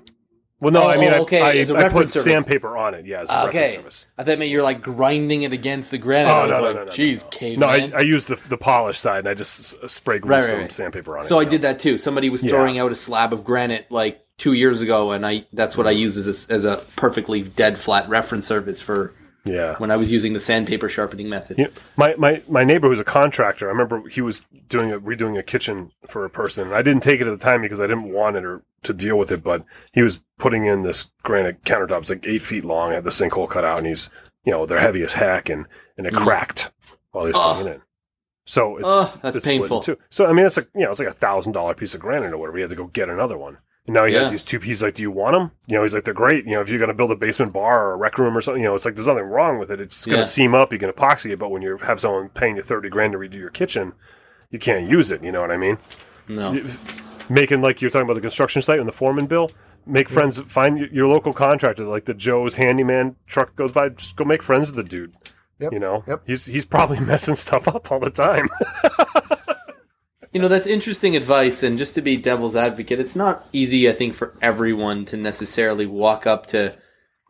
[0.60, 2.24] Well, no, Oh, I mean, oh, I- okay, I, a I put surface.
[2.24, 3.06] sandpaper on it.
[3.06, 4.14] Yeah, it's a Ah, reference okay.
[4.18, 6.30] I thought maybe you're like grinding it against the granite.
[6.32, 7.30] Oh, I was no, no, like, no, no, geez, no.
[7.32, 7.90] caveman.
[7.90, 10.60] No, I, I use the the polished side, and I just spray glue Right, some
[10.60, 10.72] right.
[10.72, 11.28] sandpaper on it.
[11.28, 11.50] so I know.
[11.50, 11.98] did that too.
[11.98, 12.52] Somebody was Yeah.
[12.52, 15.92] throwing out a slab of granite like two years ago, and I that's what I
[15.92, 19.14] use as a, as a perfectly dead flat reference surface for
[19.46, 19.76] Yeah.
[19.78, 21.58] when I was using the sandpaper sharpening method.
[21.58, 21.68] Know,
[21.98, 25.44] my, my, my neighbor who's a contractor, I remember he was doing a, redoing a
[25.44, 26.68] kitchen for a person.
[26.68, 28.94] And I didn't take it at the time because I didn't want it or to
[28.94, 32.92] deal with it, but he was putting in this granite countertops like eight feet long,
[32.94, 34.10] had the sinkhole cut out, and he's,
[34.46, 35.66] you know, they're heavy as heck, and,
[35.98, 36.24] and it Mm.
[36.24, 36.72] cracked
[37.12, 37.82] while he was putting it in.
[38.46, 39.82] So it's, Ugh, that's it's painful.
[39.82, 39.98] two.
[40.10, 42.34] So, I mean, it's like, you know, it's like a thousand dollar piece of granite
[42.34, 42.58] or whatever.
[42.58, 43.58] He had to go get another one.
[43.88, 44.82] And now he has these two pieces.
[44.82, 45.52] Like, do you want them?
[45.68, 46.46] You know, he's like, they're great.
[46.46, 48.40] You know, if you're going to build a basement bar or a rec room or
[48.42, 49.82] something, you know, it's like there's nothing wrong with it.
[49.82, 50.26] It's just going to Yeah.
[50.26, 50.72] seam up.
[50.72, 53.36] You can epoxy it, but when you have someone paying you thirty grand to redo
[53.36, 53.92] your kitchen,
[54.52, 55.22] you can't use it.
[55.24, 55.78] You know what I mean?
[56.30, 56.66] No, You-
[57.30, 59.50] Making like you're talking about the construction site and the foreman bill.
[59.86, 60.40] Make friends.
[60.42, 63.90] Find your, your local contractor, like the Joe's handyman truck goes by.
[63.90, 65.14] Just go make friends with the dude.
[65.60, 65.72] Yep.
[65.74, 66.24] You know, Yep.
[66.26, 68.48] he's he's probably messing stuff up all the time.
[70.34, 71.64] you know that's interesting advice.
[71.64, 73.90] And just to be devil's advocate, it's not easy.
[73.90, 76.76] I think for everyone to necessarily walk up to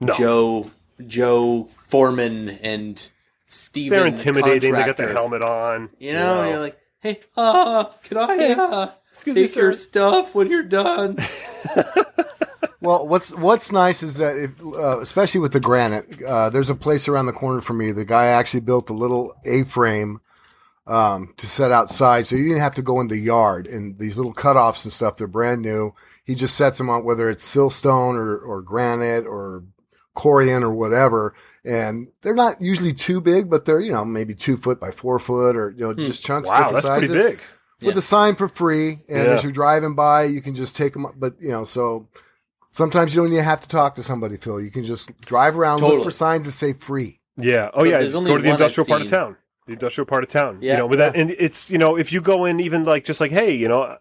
[0.01, 0.13] No.
[0.13, 0.71] Joe
[1.05, 3.07] Joe Foreman and
[3.47, 4.73] Steven They're intimidating.
[4.73, 5.89] They got the helmet on.
[5.99, 9.73] You know, you're like, hey, uh, can I uh, excuse me, your sir.
[9.73, 11.17] stuff when you're done?
[12.83, 16.75] Well, what's what's nice is that, if, uh, especially with the granite, uh, there's a
[16.75, 17.93] place around the corner for me.
[17.93, 20.19] The guy actually built a little A-frame
[20.85, 23.67] um, to set outside, so you didn't have to go in the yard.
[23.67, 25.93] And these little cutoffs and stuff, they're brand new.
[26.25, 29.63] He just sets them on, whether it's Silestone or, or granite or
[30.15, 31.33] corian or whatever.
[31.65, 35.17] And they're not usually too big, but they're you know maybe two foot by four
[35.19, 36.49] foot or you know just chunks.
[36.49, 37.41] Wow, different that's sizes pretty big.
[37.81, 37.99] with Yeah.
[37.99, 38.99] a sign for free.
[39.07, 39.33] And Yeah.
[39.33, 41.05] as you're driving by, you can just take them.
[41.15, 42.09] But you know, so
[42.71, 44.59] sometimes you don't even have to talk to somebody, Phil.
[44.59, 47.21] You can just drive around, look for signs that say free.
[47.37, 47.69] Yeah.
[47.73, 47.99] Oh So yeah.
[47.99, 49.37] there's only Go to the industrial part of town.
[49.67, 50.57] The industrial part of town.
[50.61, 50.73] Yeah.
[50.73, 53.21] You know, with that, and it's you know, if you go in, even like just
[53.21, 53.97] like, hey, you know,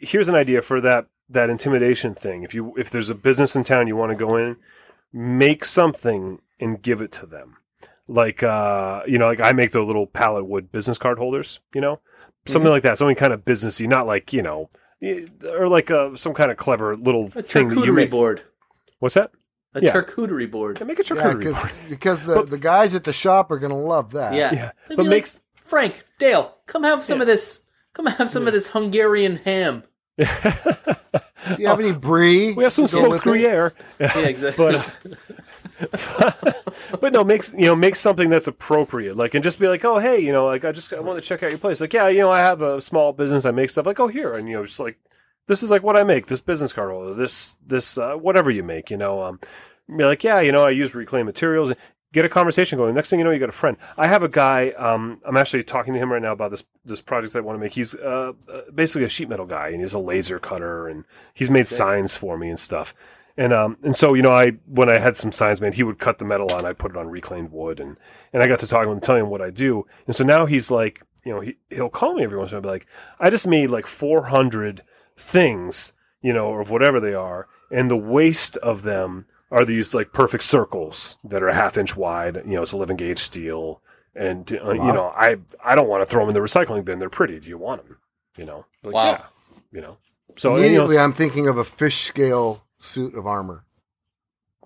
[0.00, 2.42] here's an idea for that that intimidation thing.
[2.42, 4.56] If you if there's a business in town you want to go in,
[5.12, 7.56] make something and give it to them.
[8.08, 11.60] Like uh, you know, like I make the little pallet wood business card holders.
[11.74, 12.00] You know,
[12.46, 12.70] something Mm-hmm.
[12.72, 12.98] like that.
[12.98, 14.68] Something kind of businessy, not like you know,
[15.44, 18.10] or like uh, some kind of clever little A thing that you make.
[18.10, 18.42] board.
[19.00, 19.30] What's that?
[19.74, 19.92] A Yeah.
[19.92, 20.78] charcuterie board.
[20.80, 21.72] Yeah, make a Yeah, charcuterie because board.
[21.88, 24.34] because the, But- the guys at the shop are gonna love that.
[24.34, 24.52] Yeah.
[24.54, 27.22] Yeah, but be makes like, Frank, Dale, come have some Yeah.
[27.22, 27.60] of this.
[27.92, 29.84] Come have some of this Hungarian ham.
[30.18, 30.26] Do
[31.58, 32.52] you have any brie?
[32.56, 33.24] we have some smoked with it?
[33.24, 33.72] Gruyere.
[34.00, 34.64] Yeah, exactly.
[34.64, 34.74] but
[35.92, 36.52] uh,
[37.00, 39.16] but no, makes you know make something that's appropriate.
[39.16, 41.28] Like and just be like, oh hey, you know, like I just I want to
[41.28, 41.80] check out your place.
[41.80, 43.44] Like yeah, you know, I have a small business.
[43.44, 43.86] I make stuff.
[43.86, 44.98] Like oh here, and you know, just like
[45.46, 46.26] this is like what I make.
[46.26, 47.14] This business card holder.
[47.14, 48.90] This this uh, whatever you make.
[48.90, 49.40] You know, um,
[49.88, 51.70] be like yeah, you know, I use reclaimed materials.
[51.70, 51.78] And
[52.14, 52.94] get a conversation going.
[52.94, 53.76] Next thing you know, you got a friend.
[53.98, 54.70] I have a guy.
[54.70, 57.56] Um, I'm actually talking to him right now about this this project that I want
[57.56, 57.72] to make.
[57.72, 61.50] He's uh, uh, basically a sheet metal guy, and he's a laser cutter, and he's
[61.50, 62.94] made signs for me and stuff.
[63.36, 65.98] And um and so you know I when I had some signs made, he would
[65.98, 66.64] cut the metal on.
[66.64, 67.98] I put it on reclaimed wood, and
[68.32, 69.84] and I got to talking to him and telling him what I do.
[70.06, 72.60] And so now he's like, you know, he he'll call me every once in a
[72.60, 72.86] while, and be like,
[73.18, 74.84] I just made like 400
[75.16, 75.92] things,
[76.22, 80.12] you know, or of whatever they are, and the waste of them are these like
[80.12, 82.36] perfect circles that are a half inch wide.
[82.46, 83.80] You know, it's 11 gauge steel,
[84.14, 86.98] and uh, you know, I I don't want to throw them in the recycling bin.
[86.98, 87.38] They're pretty.
[87.40, 87.98] Do you want them?
[88.36, 89.04] You know, like, Wow.
[89.10, 89.22] yeah,
[89.72, 89.96] you know.
[90.36, 93.64] So you know, Immediately, I'm thinking of a fish scale suit of armor.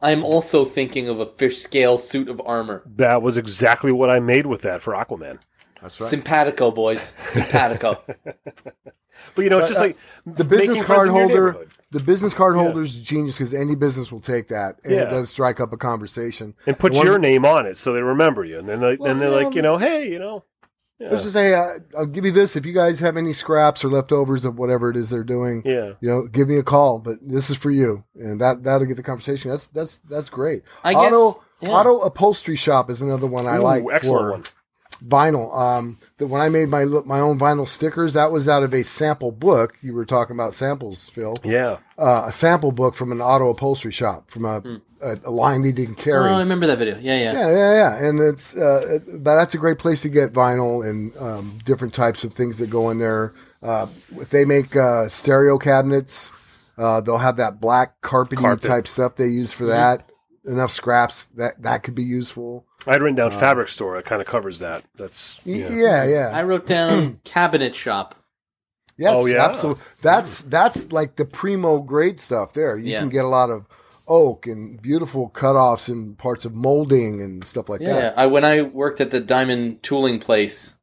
[0.01, 2.85] I'm also thinking of a fish scale suit of armor.
[2.87, 5.39] That was exactly what I made with that for Aquaman.
[5.83, 6.09] That's right.
[6.11, 7.15] Simpatico, boys.
[7.25, 8.03] Simpatico.
[9.35, 12.63] But you know, it's just Uh, like the business card holder, the business card Yeah.
[12.63, 15.03] holder is genius because any business will take that, and Yeah.
[15.03, 16.55] it does strike up a conversation.
[16.67, 19.09] and put One- your name on it so they remember you, and then they, Well,
[19.09, 20.45] then they're yeah, like, you know, hey, you know,
[21.01, 22.55] yeah, Let's just say, uh, I'll give you this.
[22.57, 25.93] If you guys have any scraps or leftovers of whatever it is they're doing, yeah.
[26.01, 26.99] you know, give me a call.
[27.01, 29.51] But this is for you, and that that'll get the conversation.
[29.51, 30.63] That's that's that's great.
[30.85, 31.13] I guess.
[31.13, 31.71] auto yeah.
[31.71, 33.85] auto upholstery shop is another one I Ooh, like.
[33.93, 34.45] excellent for one.
[35.07, 35.57] Vinyl.
[35.57, 38.83] Um, that when I made my my own vinyl stickers, that was out of a
[38.83, 39.77] sample book.
[39.83, 41.37] You were talking about samples, Phil.
[41.45, 44.63] Yeah, Uh, a sample book from an auto upholstery shop from a,
[45.03, 46.31] a, a line they didn't carry.
[46.31, 46.35] Oh.
[46.35, 46.99] I remember that video.
[47.01, 47.33] Yeah, yeah.
[47.33, 50.89] Yeah, yeah, yeah, and it's uh, it- but that's a great place to get vinyl
[50.89, 53.35] and um, different types of things that go in there.
[53.63, 53.87] Uh,
[54.17, 56.31] if they make uh, stereo cabinets,
[56.79, 58.65] uh, they'll have that black carpeting Carpet.
[58.65, 60.08] type stuff they use for that.
[60.49, 62.65] Enough scraps that that could be useful.
[62.87, 63.97] I had written down uh, fabric store.
[63.99, 64.83] It kind of covers that.
[64.97, 65.69] That's yeah.
[65.69, 68.15] Yeah, yeah, I wrote down cabinet shop.
[68.97, 69.45] yes, Oh, yeah?
[69.45, 69.83] absolutely.
[70.03, 72.53] That's that's like the primo grade stuff.
[72.55, 73.01] There, you Yeah.
[73.01, 73.67] can get a lot of
[74.07, 78.01] oak and beautiful cutoffs and parts of molding and stuff like Yeah, that.
[78.17, 80.77] Yeah, I when I worked at the diamond tooling place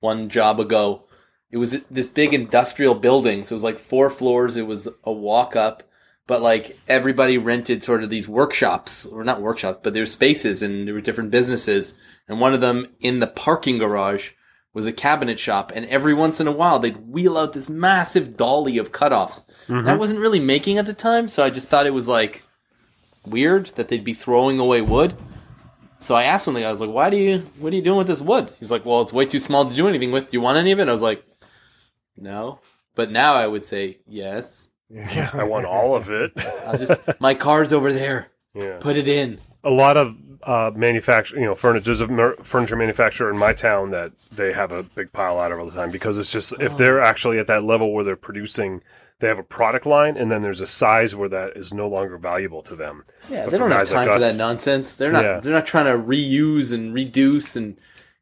[0.00, 1.04] one job ago,
[1.50, 3.44] it was this big industrial building.
[3.44, 4.56] So it was like four floors.
[4.56, 5.84] It was a walk up,
[6.26, 10.62] but like everybody rented sort of these workshops, or not workshops, but there were spaces
[10.62, 11.94] and there were different businesses.
[12.28, 14.32] And one of them in the parking garage
[14.74, 15.72] was a cabinet shop.
[15.74, 19.46] And every once in a while, they'd wheel out this massive dolly of cutoffs.
[19.68, 19.98] And I mm-hmm.
[19.98, 22.42] wasn't really making at the time, so I just thought it was like
[23.24, 25.14] weird that they'd be throwing away wood.
[26.00, 27.38] So I asked one of the guys, I was like, "Why do you?
[27.58, 29.74] What are you doing with this wood?" He's like, "Well, it's way too small to
[29.74, 30.30] do anything with.
[30.30, 31.24] Do you want any of it?" I was like,
[32.16, 32.60] "No,"
[32.94, 34.68] but now I would say yes.
[34.88, 36.32] Yeah, I want all of it.
[36.66, 38.28] I'll just my car's over there.
[38.54, 38.78] yeah.
[38.80, 39.40] Put it in.
[39.64, 41.84] a lot of uh, manufacture, you know, furniture.
[41.86, 45.50] There's a mer- furniture manufacturer in my town that they have a big pile out
[45.50, 48.14] of all the time because it's just if they're actually at that level where they're
[48.14, 48.80] producing,
[49.18, 52.16] they have a product line, and then there's a size where that is no longer
[52.16, 53.02] valuable to them.
[53.28, 54.94] Yeah, But they don't have guys like time for us- that nonsense.
[54.94, 55.24] They're not.
[55.24, 55.40] Yeah.
[55.40, 57.76] They're not trying to reuse and reduce and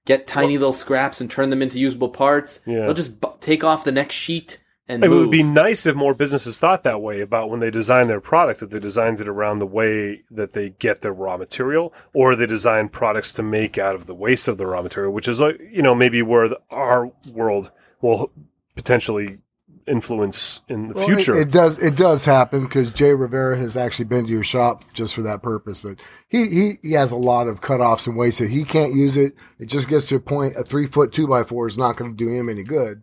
[0.06, 2.60] get tiny little scraps and turn them into usable parts.
[2.66, 2.84] Yeah.
[2.84, 4.58] They'll just bu- take off the next sheet
[4.88, 5.20] and It move.
[5.20, 8.60] would be nice if more businesses thought that way about when they design their product,
[8.60, 12.46] that they designed it around the way that they get their raw material, or they
[12.46, 15.60] design products to make out of the waste of the raw material, which is like,
[15.72, 17.70] you know, maybe where the, our world
[18.02, 18.30] will
[18.74, 19.38] potentially
[19.86, 21.34] influence in the Well, future.
[21.36, 21.78] it, it does.
[21.78, 25.42] It does happen because Jay Rivera has actually been to your shop just for that
[25.42, 25.80] purpose.
[25.82, 29.16] But he he, he has a lot of cutoffs and ways that he can't use
[29.16, 29.34] it.
[29.58, 30.56] It just gets to a point.
[30.56, 33.02] A three foot two by four is not going to do him any good.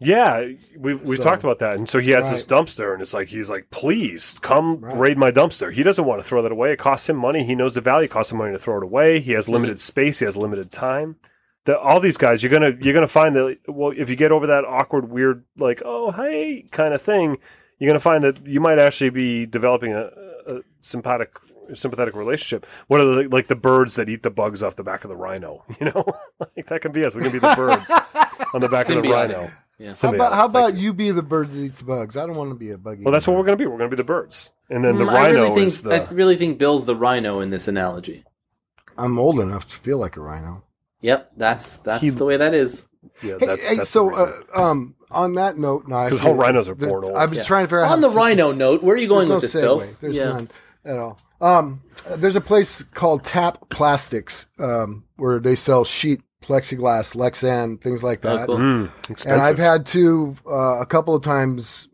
[0.00, 0.46] Yeah,
[0.76, 3.28] we've we've So- talked about that, and so he has this dumpster, and it's like
[3.28, 4.96] he's like, please come Right.
[4.96, 5.72] raid my dumpster.
[5.72, 6.72] He doesn't want to throw that away.
[6.72, 7.44] It costs him money.
[7.44, 8.04] He knows the value.
[8.04, 9.18] It costs him money to throw it away.
[9.18, 9.54] He has hmm.
[9.54, 10.20] limited space.
[10.20, 11.16] He has limited time.
[11.64, 14.46] The, all these guys, you're gonna you're gonna find that well, if you get over
[14.46, 17.36] that awkward, weird, like oh hey kind of thing,
[17.78, 20.10] you're gonna find that you might actually be developing a,
[20.46, 21.32] a sympathetic
[21.74, 22.66] sympathetic relationship.
[22.86, 25.16] What are the like the birds that eat the bugs off the back of the
[25.16, 25.64] rhino?
[25.80, 26.04] You know,
[26.56, 27.14] like that can be us.
[27.14, 27.90] We can be the birds
[28.54, 29.50] on the back of the rhino.
[29.78, 29.94] Yeah.
[30.00, 30.80] How about, how about you.
[30.86, 32.16] you be the bird that eats bugs?
[32.16, 33.04] I don't want to be a buggy.
[33.04, 33.66] Well, that's what we're going to be.
[33.66, 35.82] We're going to be the birds, and then the Mm, I rhino really think is
[35.82, 35.94] the.
[35.94, 38.24] I really think Bill's the rhino in this analogy.
[38.96, 40.64] I'm old enough to feel like a rhino.
[41.02, 42.88] Yep, that's that's He- the way that is.
[43.22, 46.20] yeah, Hey, that's, hey, that's so the uh, um, on that note, no, I 'Cause
[46.22, 47.14] see all rhinos are The- born old.
[47.16, 47.44] I was Yeah.
[47.44, 49.54] trying to figure out On the to- rhino note, where are you going There's with
[49.54, 49.94] no this, Bill?
[50.00, 50.24] There's yeah.
[50.32, 50.48] none
[50.84, 51.18] at all.
[51.40, 51.82] Um,
[52.16, 58.24] there's a place called Tap Plastics um, where they sell sheet plexiglass, Lexan, things like
[58.24, 58.46] Oh, that.
[58.46, 58.56] cool.
[58.56, 58.90] Mm,
[59.26, 59.42] And.
[59.42, 61.88] I've had to uh, a couple of times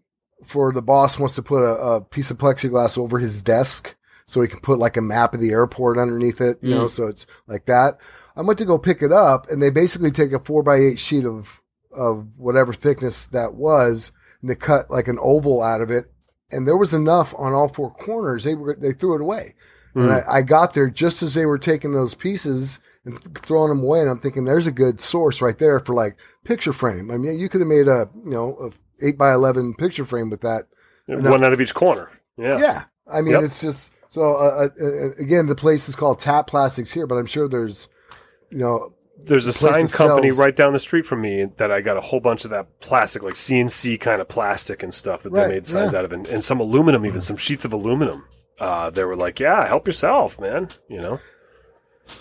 [0.44, 3.94] for the boss wants to put a, a piece of plexiglass over his desk
[4.26, 7.06] so he can put like a map of the airport underneath it, you know, so
[7.08, 7.98] it's like that.
[8.36, 10.98] I went to go pick it up and they basically take a four by eight
[10.98, 11.60] sheet of,
[11.94, 16.10] of whatever thickness that was and they cut like an oval out of it.
[16.50, 18.44] And there was enough on all four corners.
[18.44, 19.54] They were, they threw it away.
[19.94, 23.84] And I, I got there just as they were taking those pieces and throwing them
[23.84, 24.00] away.
[24.00, 27.10] And I'm thinking, there's a good source right there for like picture frame.
[27.10, 30.30] I mean, you could have made a, you know, a eight by 11 picture frame
[30.30, 30.66] with that.
[31.06, 32.08] one out of each corner.
[32.36, 32.58] Yeah.
[32.58, 32.84] Yeah.
[33.12, 33.42] I mean, Yep.
[33.44, 37.16] it's just, so, uh, uh, uh, again, the place is called Tap Plastics here, but
[37.16, 37.88] I'm sure there's,
[38.50, 41.80] you know, There's a sign company sells- right down the street from me that I
[41.82, 45.30] got a whole bunch of that plastic, like CNC kind of plastic and stuff that
[45.32, 45.98] Right, they made signs yeah.
[46.00, 48.24] out of, and, and some aluminum, even some sheets of aluminum.
[48.58, 51.20] Uh, they were like, "Yeah, help yourself, man." You know.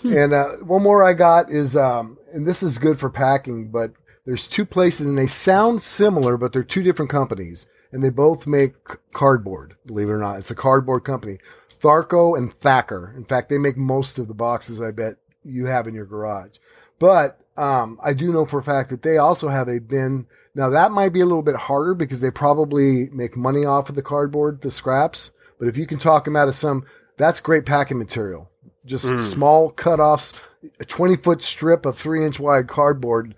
[0.04, 3.92] and uh, one more I got is, um, and this is good for packing, but
[4.24, 8.46] there's two places and they sound similar, but they're two different companies and they both
[8.46, 8.74] make
[9.12, 10.38] cardboard, believe it or not.
[10.38, 13.12] It's a cardboard company, Tharco and Thacker.
[13.16, 16.56] In fact, they make most of the boxes I bet you have in your garage.
[16.98, 20.26] But, um, I do know for a fact that they also have a bin.
[20.54, 23.94] Now that might be a little bit harder because they probably make money off of
[23.94, 25.30] the cardboard, the scraps.
[25.58, 26.84] But if you can talk them out of some,
[27.16, 28.50] that's great packing material.
[28.84, 29.16] Just hmm.
[29.16, 30.34] small cutoffs,
[30.80, 33.34] a 20 foot strip of three inch wide cardboard,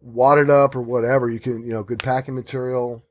[0.00, 1.28] wadded up or whatever.
[1.28, 3.04] You can, you know, good packing material.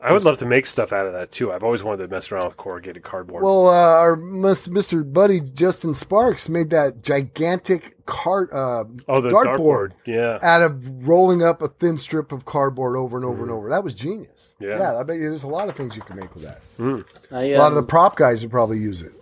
[0.00, 1.52] I would love to make stuff out of that too.
[1.52, 3.42] I've always wanted to mess around with corrugated cardboard.
[3.42, 5.10] Well, uh, our Mr.
[5.12, 9.92] Buddy Justin Sparks made that gigantic card, uh, oh, the dartboard dartboard.
[10.06, 10.38] Yeah.
[10.40, 13.68] out of rolling up a thin strip of cardboard over and over and over.
[13.70, 14.54] That was genius.
[14.60, 14.80] Mm-hmm.
[14.80, 14.96] Yeah.
[14.96, 16.62] I bet you there's a lot of things you can make with that.
[16.78, 19.12] A lot of um, the prop guys would probably use it.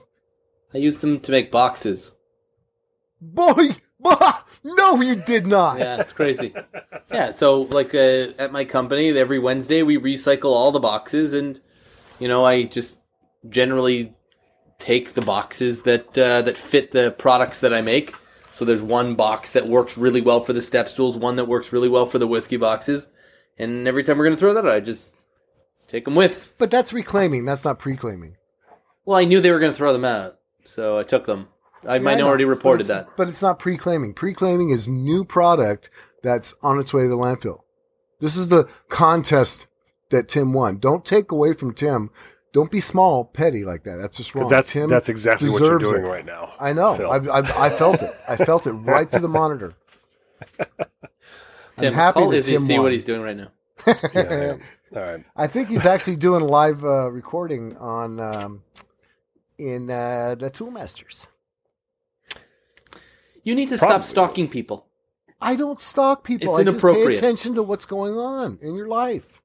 [0.74, 2.14] I used them to make boxes.
[3.18, 3.74] Boy, bah,
[4.64, 5.78] no, you did not.
[5.78, 6.55] Yeah, it's crazy.
[7.12, 11.61] yeah, so like uh, at my company, every Wednesday we recycle all the boxes, and
[12.18, 12.99] you know I just
[13.49, 14.12] generally
[14.78, 18.14] take the boxes that uh, that fit the products that I make.
[18.53, 21.72] So there's one box that works really well for the step stools, one that works
[21.72, 23.09] really well for the whiskey boxes,
[23.59, 25.11] and every time we're gonna throw that out, I just
[25.86, 26.55] take them with.
[26.59, 27.44] But that's reclaiming.
[27.44, 28.36] That's not pre-claiming.
[29.05, 31.49] Well, I knew they were gonna throw them out, so I took them.
[31.85, 33.16] I Yeah, I know, minority but reported it's- that.
[33.16, 34.14] But it's not pre-claiming.
[34.14, 35.91] Pre-claiming is new product
[36.22, 37.61] that's on its way to the landfill.
[38.20, 39.66] This is the contest
[40.11, 40.79] that Tim won.
[40.79, 42.11] Don't take away from Tim.
[42.53, 43.97] Don't be small, petty like that.
[43.97, 44.49] That's just wrong.
[44.49, 46.09] That's Tim that's exactly what you're doing it.
[46.09, 46.55] right now.
[46.59, 46.95] I know.
[46.95, 48.11] I, I, I felt it.
[48.27, 49.74] I felt it right through the monitor.
[51.77, 52.83] Tim, happy call that Izzy, Tim see won.
[52.85, 53.49] what he's doing right now.
[53.87, 54.61] Yeah, I am.
[54.95, 55.24] All right.
[55.37, 58.62] I think he's actually doing a live uh, recording on um,
[59.59, 61.27] in uh, the Toolmasters.
[63.47, 63.94] You need to Probably.
[63.94, 64.86] stop stalking people.
[65.40, 66.51] I don't stalk people.
[66.51, 67.18] It's I just pay inappropriate.
[67.18, 69.40] attention to what's going on in your life.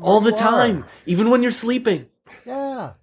[0.00, 2.08] all the time, even when you're sleeping.
[2.44, 2.94] Yeah.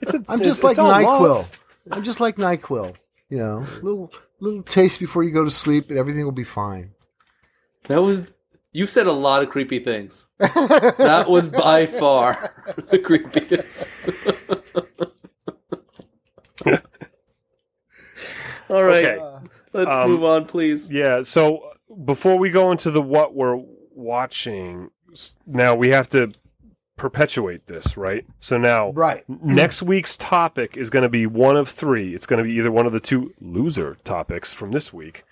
[0.00, 1.20] It's a, I'm just like NyQuil.
[1.28, 1.50] love.
[1.90, 2.94] I'm just like NyQuil.
[3.28, 6.92] You know, little little taste before you go to sleep, and everything will be fine.
[7.88, 8.32] That was
[8.72, 10.26] you've said a lot of creepy things.
[10.38, 12.32] that was by far
[12.90, 13.86] the creepiest.
[18.72, 19.48] All right, Okay.
[19.72, 20.90] let's Um, move on, please.
[20.90, 21.22] Yeah.
[21.22, 21.72] So
[22.04, 23.60] before we go into the what we're
[23.94, 24.90] watching,
[25.46, 26.32] now we have to
[26.96, 28.24] perpetuate this, right?
[28.38, 29.24] So now, Right.
[29.28, 32.14] next week's topic is going to be one of three.
[32.14, 35.24] It's going to be either one of the two loser topics from this week.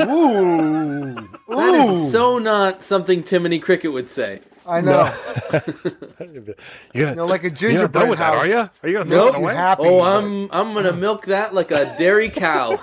[0.00, 1.14] Ooh.
[1.48, 1.92] That Ooh.
[1.92, 4.40] is so not something Timony Cricket would say.
[4.68, 5.12] I know.
[6.94, 8.44] You're gonna, know, like a gingerbread done with that, house.
[8.44, 8.56] are you?
[8.56, 9.34] Are you going to throw Nope.
[9.34, 9.54] it away?
[9.54, 12.76] Happy, Oh, but- I'm I'm gonna milk that like a dairy cow.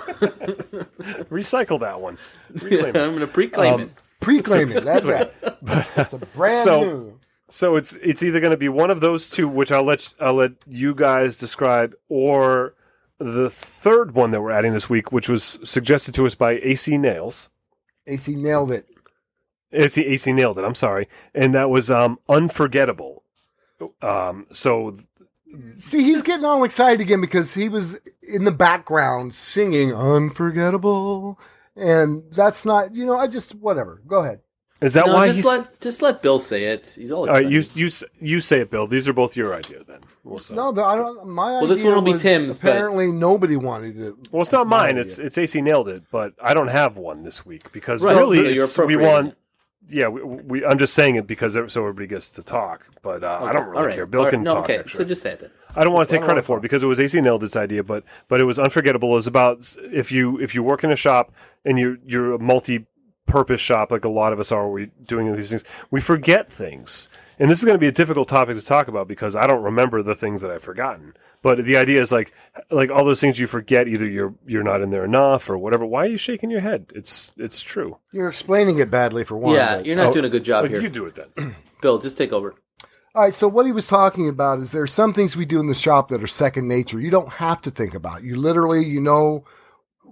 [1.30, 2.18] Recycle that one.
[2.62, 3.90] I'm gonna pre-claim Um, it.
[4.20, 4.82] Pre-claiming.
[4.84, 5.32] That's right.
[5.62, 7.18] That's a brand So- new.
[7.48, 10.34] So it's it's either going to be one of those two, which I'll let I'll
[10.34, 12.74] let you guys describe, or
[13.20, 16.98] the third one that we're adding this week, which was suggested to us by AC
[16.98, 17.48] Nails.
[18.08, 18.88] AC nailed it.
[19.76, 20.64] AC AC nailed it.
[20.64, 23.22] I'm sorry, and that was um, unforgettable.
[24.02, 24.96] Um, so
[25.76, 31.38] See, he's getting all excited again because he was in the background singing "Unforgettable,"
[31.76, 32.94] and that's not.
[32.94, 34.02] You know, I just whatever.
[34.06, 34.40] Go ahead.
[34.80, 35.46] is that No, why just he's?
[35.46, 36.94] let just let Bill say it.
[36.98, 37.76] He's all all right, excited.
[37.76, 38.86] you you you say it, Bill.
[38.86, 40.00] These are both your idea then.
[40.24, 41.26] Well, so- No, the, I don't.
[41.28, 44.14] My Well, this idea one will be was Tim's, but- Apparently, nobody wanted it.
[44.32, 44.90] well, it's not mine.
[44.90, 45.00] idea.
[45.02, 48.58] It's it's AC nailed it, but I don't have one this week because Right, really
[48.58, 49.36] so we want.
[49.88, 53.38] Yeah, we, we, I'm just saying it because so everybody gets to talk, but uh,
[53.42, 53.94] I don't really All right.
[53.94, 54.06] care.
[54.06, 54.30] Bill right.
[54.30, 54.78] can no, talk okay.
[54.78, 54.98] extra.
[54.98, 55.50] So just say it then.
[55.76, 58.02] I don't want to take credit for it because it was AC nailed idea, but
[58.28, 59.10] but it was unforgettable.
[59.10, 61.32] It was about if you if you work in a shop
[61.64, 62.86] and you you're a multi
[63.26, 67.08] purpose shop like a lot of us are we doing these things we forget things
[67.38, 69.62] and this is going to be a difficult topic to talk about because i don't
[69.62, 71.12] remember the things that i've forgotten
[71.42, 72.32] but the idea is like
[72.70, 75.84] like all those things you forget either you're you're not in there enough or whatever
[75.84, 79.54] why are you shaking your head it's it's true You're explaining it badly for one.
[79.54, 80.82] Yeah, you're not Oh, doing a good job Like, here.
[80.82, 82.54] you do it then Bill, just take over.
[83.14, 83.34] All right.
[83.34, 85.74] So what he was talking about is there are some things we do in the
[85.74, 87.00] shop that are second nature.
[87.00, 88.22] You don't have to think about.
[88.22, 89.44] You literally, you know,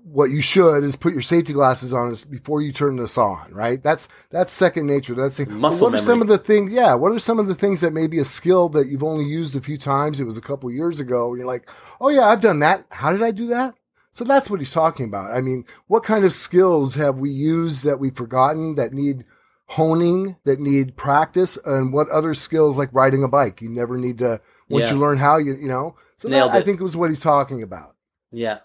[0.07, 3.53] what you should is put your safety glasses on before you turn this on.
[3.53, 3.83] Right.
[3.83, 5.15] That's that's second nature.
[5.15, 6.73] That's the- muscle What are some of the things?
[6.73, 6.95] Yeah.
[6.95, 9.57] What are some of the things that may be a skill that you've only used
[9.57, 10.21] a few times?
[10.21, 11.31] It was a couple years ago.
[11.31, 11.69] And you're like,
[12.01, 12.85] oh yeah, I've done that.
[12.91, 13.75] How did I do that?
[14.13, 15.33] So that's what he's talking about.
[15.33, 19.25] I mean, what kind of skills have we used that we've forgotten that need
[19.69, 24.19] honing, that need practice, and what other skills like riding a bike you never need
[24.19, 24.93] to once Yeah.
[24.93, 25.97] you learn how you you know.
[26.17, 26.67] So that, I think it.
[26.67, 27.95] think was what he's talking about.
[28.31, 28.59] Yeah.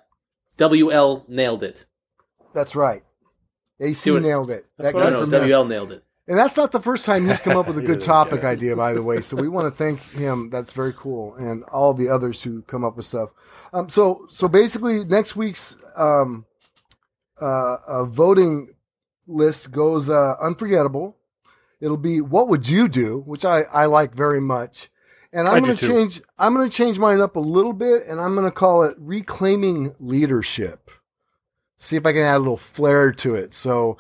[0.60, 1.86] WL nailed it.
[2.54, 3.04] That's right.
[3.80, 4.22] AC Do it.
[4.22, 4.68] nailed it.
[4.78, 6.04] That's That what No, guy no, from WL nailed it.
[6.28, 8.76] And that's not the first time he's come up with a good topic get idea,
[8.76, 9.22] by the way.
[9.22, 10.52] So we want to thank him.
[10.52, 13.30] That's very cool, and all the others who come up with stuff.
[13.74, 16.46] Um, so so basically, next week's um,
[17.42, 18.76] uh, uh, voting
[19.26, 21.18] list goes uh, unforgettable.
[21.82, 24.90] It'll be what would you do, which I I like very much.
[25.32, 26.22] And I I'm going to change.
[26.38, 28.96] I'm going to change mine up a little bit, and I'm going to call it
[28.98, 30.90] reclaiming leadership.
[31.78, 33.54] See if I can add a little flair to it.
[33.54, 33.98] So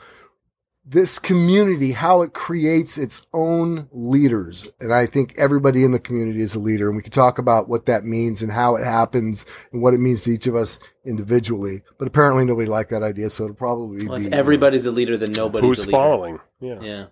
[0.84, 4.72] this community, how it creates its own leaders.
[4.82, 6.88] And I think everybody in the community is a leader.
[6.88, 10.00] And we could talk about what that means and how it happens and what it
[10.00, 11.84] means to each of us individually.
[12.00, 13.30] But apparently nobody liked that idea.
[13.30, 14.26] So it'll probably Well, be.
[14.28, 15.92] if everybody's a leader, then nobody's who's a leader.
[15.92, 17.06] following yeah Yeah.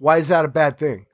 [0.00, 1.06] Why is that a bad thing?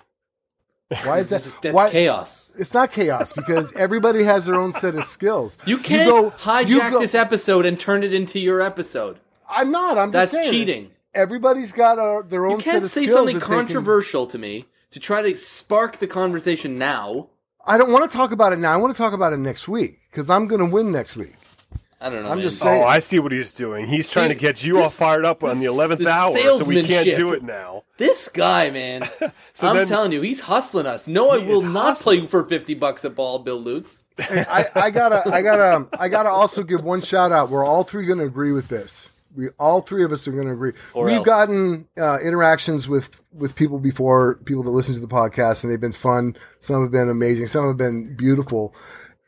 [1.05, 1.43] Why is that?
[1.63, 2.51] that's why, chaos.
[2.59, 5.59] It's not chaos because everybody has their own set of skills.
[5.67, 9.19] You can't go- hijack you go- this episode and turn it into your episode.
[9.49, 9.99] I'm not.
[9.99, 10.53] I'm That's just saying.
[10.53, 10.91] cheating.
[11.15, 15.01] Everybody's got a, their own You can't say something they can- controversial to me to
[15.01, 17.29] try to spark the conversation now.
[17.67, 18.73] I don't want to talk about it now.
[18.73, 21.35] I want to talk about it next week because I'm going to win next week.
[22.01, 22.31] I don't know.
[22.31, 22.45] I'm man.
[22.45, 23.87] just saying- Oh, I see what he's doing.
[23.89, 27.17] He's trying to get you all fired up on the eleventh hour, so we can't
[27.17, 27.83] do it now.
[27.97, 29.03] This guy, man.
[29.53, 31.09] So I'm then- telling you, he's hustling us.
[31.09, 32.21] No, I will not hustling.
[32.21, 34.05] play for 50 bucks a ball, Bill Lutz.
[34.17, 37.51] Hey, I, I gotta, I gotta, I gotta also give one shout out.
[37.51, 39.11] We're all three going to agree with this.
[39.37, 40.73] We all three of us are going to agree.
[40.95, 41.27] Or We've else.
[41.27, 45.81] gotten uh, interactions with with people before, people that listen to the podcast, and they've
[45.81, 46.37] been fun.
[46.61, 47.49] Some have been amazing.
[47.49, 48.75] Some have been beautiful.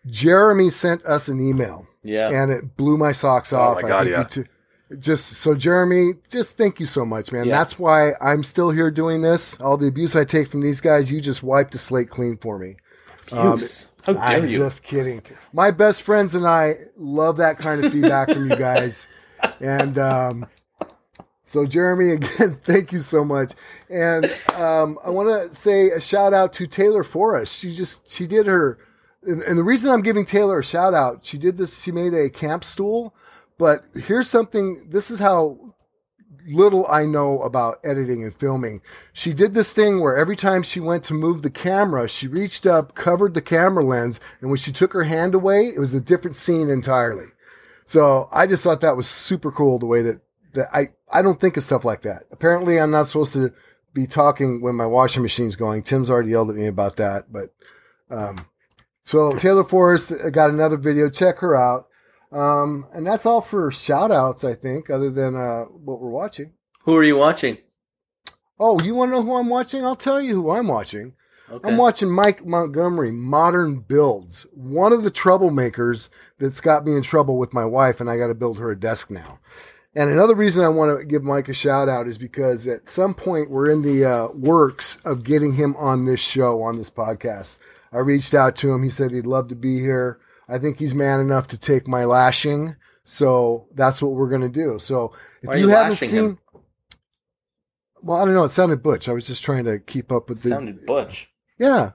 [0.06, 2.30] Jeremy sent us an email, Yeah.
[2.30, 3.78] and it blew my socks off.
[3.78, 4.20] Oh my God, think yeah.
[4.20, 4.50] you t-
[4.98, 7.46] just so Jeremy, just thank you so much, man.
[7.46, 7.58] Yeah.
[7.58, 9.58] That's why I'm still here doing this.
[9.60, 12.58] All the abuse I take from these guys, you just wiped the slate clean for
[12.58, 12.76] me.
[13.30, 13.92] Abuse.
[14.04, 14.58] How dare I'm you?
[14.58, 15.22] just kidding.
[15.52, 19.06] My best friends and I love that kind of feedback from you guys.
[19.62, 20.46] And um,
[21.50, 23.54] so, Jeremy, again, thank you so much.
[23.88, 24.24] And
[24.54, 27.58] um, I want to say a shout out to Taylor Forrest.
[27.58, 28.78] She just she did her,
[29.22, 31.82] and, and the reason I'm giving Taylor a shout out, she did this.
[31.82, 33.14] She made a camp stool.
[33.58, 34.86] But here's something.
[34.88, 35.74] This is how
[36.46, 38.80] little I know about editing and filming.
[39.12, 42.66] She did this thing where every time she went to move the camera, she reached
[42.66, 46.00] up, covered the camera lens, and when she took her hand away, it was a
[46.00, 47.26] different scene entirely.
[47.86, 50.20] So I just thought that was super cool the way that,
[50.54, 52.24] that I, I don't think of stuff like that.
[52.30, 53.52] Apparently I'm not supposed to
[53.92, 55.82] be talking when my washing machine's going.
[55.82, 57.52] Tim's already yelled at me about that, but
[58.10, 58.46] um,
[59.10, 61.10] so Taylor Forrest got another video.
[61.10, 61.88] Check her out.
[62.30, 66.52] Um, and that's all for shout outs, I think, other than uh, what we're watching.
[66.84, 67.58] Who are you watching?
[68.60, 69.84] Oh, you want to know who I'm watching?
[69.84, 71.14] I'll tell you who I'm watching.
[71.50, 71.68] Okay.
[71.68, 76.08] I'm watching Mike Montgomery, Modern Builds, one of the troublemakers
[76.38, 78.78] that's got me in trouble with my wife, and I got to build her a
[78.78, 79.40] desk now.
[79.92, 83.14] And another reason I want to give Mike a shout out is because at some
[83.14, 87.58] point we're in the uh, works of getting him on this show, on this podcast.
[87.92, 88.82] I reached out to him.
[88.82, 90.20] He said he'd love to be here.
[90.48, 92.76] I think he's man enough to take my lashing.
[93.04, 94.78] So that's what we're going to do.
[94.78, 95.12] So
[95.42, 96.38] if Why are you, you haven't seen, him?
[98.02, 98.44] well, I don't know.
[98.44, 99.08] It sounded butch.
[99.08, 100.50] I was just trying to keep up with the.
[100.50, 101.28] sounded butch.
[101.58, 101.92] Yeah.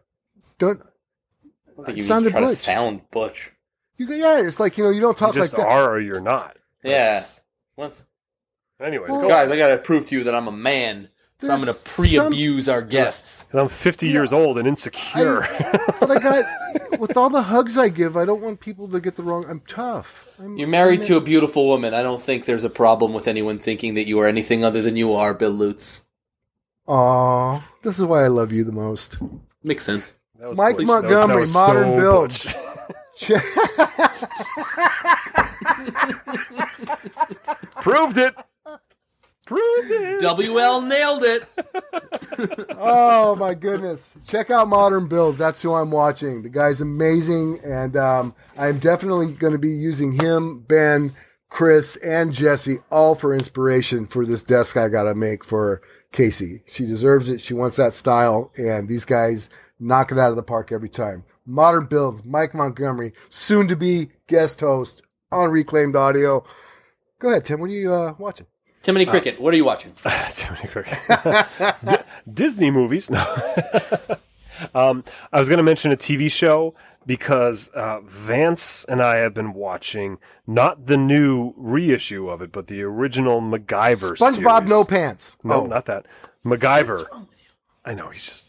[0.58, 0.82] Don't.
[0.82, 2.56] I don't think you sounded try to butch.
[2.58, 3.52] sound butch.
[3.98, 5.66] You, yeah, it's like you know you don't You talk like just that.
[5.68, 6.58] are or you're not.
[6.84, 6.92] Yeah.
[7.04, 7.42] That's-
[7.78, 8.06] Once,
[8.80, 11.10] Anyways, Well, go guys, I gotta prove to you that I'm a man.
[11.40, 13.50] So I'm gonna pre-abuse our guests.
[13.52, 15.42] And I'm 50 years old and insecure.
[16.00, 16.46] But I got
[17.00, 19.46] with all the hugs I give, I don't want people to get the wrong.
[19.50, 20.30] I'm tough.
[20.40, 21.94] I'm, You're married I'm- to a beautiful woman.
[21.94, 24.96] I don't think there's a problem with anyone thinking that you are anything other than
[24.96, 26.06] you are, Bill Lutz.
[26.88, 29.18] Aw, this is why I love you the most.
[29.64, 30.16] Makes sense.
[30.40, 30.78] That was Mike.
[30.78, 32.32] That was- that Montgomery, was Modern so Build.
[37.82, 38.36] Proved it.
[39.46, 40.24] Proved it.
[40.24, 42.68] WL nailed it.
[42.80, 44.18] oh my goodness!
[44.26, 45.38] Check out Modern Builds.
[45.38, 46.42] That's who I'm watching.
[46.42, 51.12] The guy's amazing, and um, I'm definitely going to be using him, Ben,
[51.50, 55.80] Chris, and Jesse all for inspiration for this desk I got to make for
[56.12, 56.64] Casey.
[56.66, 57.40] She deserves it.
[57.40, 61.24] She wants that style, and these guys knock it out of the park every time.
[61.46, 66.44] Modern Builds, Mike Montgomery, soon to be guest host on Reclaimed Audio.
[67.20, 67.60] Go ahead, Tim.
[67.60, 68.48] What are you uh, watching?
[68.86, 69.94] Timothy Cricket, what are you watching?
[70.32, 71.00] Too many cricket.
[71.88, 73.10] D- Disney movies.
[73.10, 73.20] No.
[74.76, 76.76] um, I was going to mention a TV show
[77.06, 82.68] because uh, Vance and I have been watching not the new reissue of it, but
[82.68, 84.70] the original MacGyver SpongeBob series.
[84.70, 85.38] No Pants.
[85.44, 86.06] No, oh, not that.
[86.46, 87.08] MacGyver.
[87.84, 88.48] I know he's just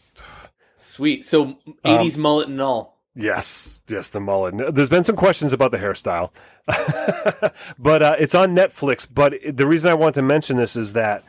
[0.75, 1.25] Sweet.
[1.25, 2.96] So 80s mullet and all.
[3.19, 4.75] Yes, yes, the mullet.
[4.75, 6.29] There's been some questions about the hairstyle,
[7.79, 9.07] but uh, it's on Netflix.
[9.11, 11.23] But the reason I want to mention this is that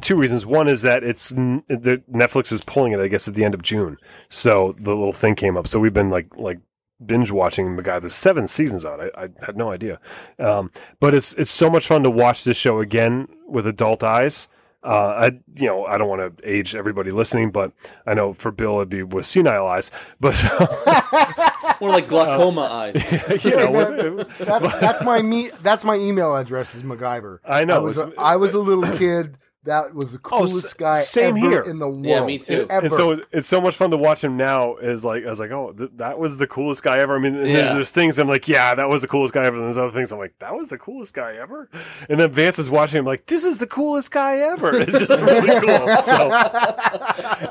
[0.00, 0.46] two reasons.
[0.46, 3.60] One is that it's the, Netflix is pulling it, I guess, at the end of
[3.60, 3.98] June.
[4.30, 5.66] So the little thing came up.
[5.66, 6.60] So we've been like like
[7.04, 8.00] binge watching MacGyver.
[8.00, 9.00] There's seven seasons out.
[9.00, 10.00] I, I had no idea,
[10.38, 14.48] um, but it's it's so much fun to watch this show again with adult eyes.
[14.84, 17.72] Uh, I, you know, I don't want to age everybody listening, but
[18.06, 19.90] I know for Bill it'd be with senile eyes.
[20.20, 20.34] But
[21.80, 23.44] More like glaucoma eyes.
[23.44, 25.50] you know, Yeah, with- that's that's my me.
[25.62, 27.38] That's my email address is MacGyver.
[27.44, 29.38] I know, I was a, it's- I was a little kid.
[29.64, 31.60] That was the coolest s- guy same ever here.
[31.62, 32.04] in the world.
[32.04, 32.66] Yeah, me too.
[32.68, 32.84] Ever.
[32.86, 34.76] and so it's so much fun to watch him now.
[34.76, 37.16] Is like I was like, oh, th- that was the coolest guy ever.
[37.16, 37.42] I mean, Yeah.
[37.44, 39.56] there's, there's things I'm like, yeah, that was the coolest guy ever.
[39.56, 41.70] And there's other things I'm like, that was the coolest guy ever.
[42.08, 44.70] And then Vance is watching him like, this is the coolest guy ever.
[44.74, 45.96] It's just really cool.
[46.02, 46.30] So,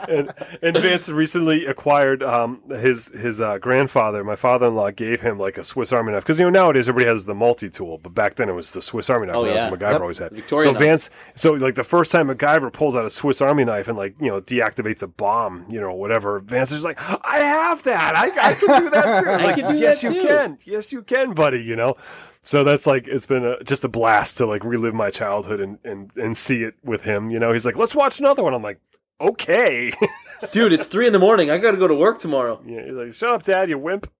[0.09, 4.24] and, and Vance recently acquired um, his his uh, grandfather.
[4.24, 7.26] My father-in-law gave him like a Swiss Army knife because you know nowadays everybody has
[7.26, 9.36] the multi-tool, but back then it was the Swiss Army knife.
[9.36, 9.72] Oh, that was yeah.
[9.72, 10.01] what MacGyver Yep.
[10.01, 10.32] always had.
[10.32, 13.88] Victorinox so Vance, so like the first time MacGyver pulls out a Swiss Army knife
[13.88, 16.39] and like you know deactivates a bomb, you know whatever.
[16.39, 18.16] Vance is like, I have that.
[18.16, 19.30] I, I can do that too.
[19.30, 20.58] I like, can do yes, that you too." can.
[20.66, 21.62] Yes, you can, buddy.
[21.62, 21.95] You know.
[22.41, 25.78] So that's like it's been a, just a blast to like relive my childhood and,
[25.84, 27.32] and and see it with him.
[27.32, 28.54] You know, he's like, let's watch another one.
[28.54, 28.80] I'm like,
[29.22, 29.93] okay.
[30.51, 31.49] Dude, it's 3 in the morning.
[31.49, 32.62] I gotta go to work tomorrow.
[32.66, 34.12] yeah, he's like, shut up, Dad, you wimp.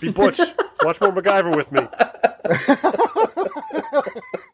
[0.00, 0.40] Be butch.
[0.82, 1.86] watch more MacGyver with me.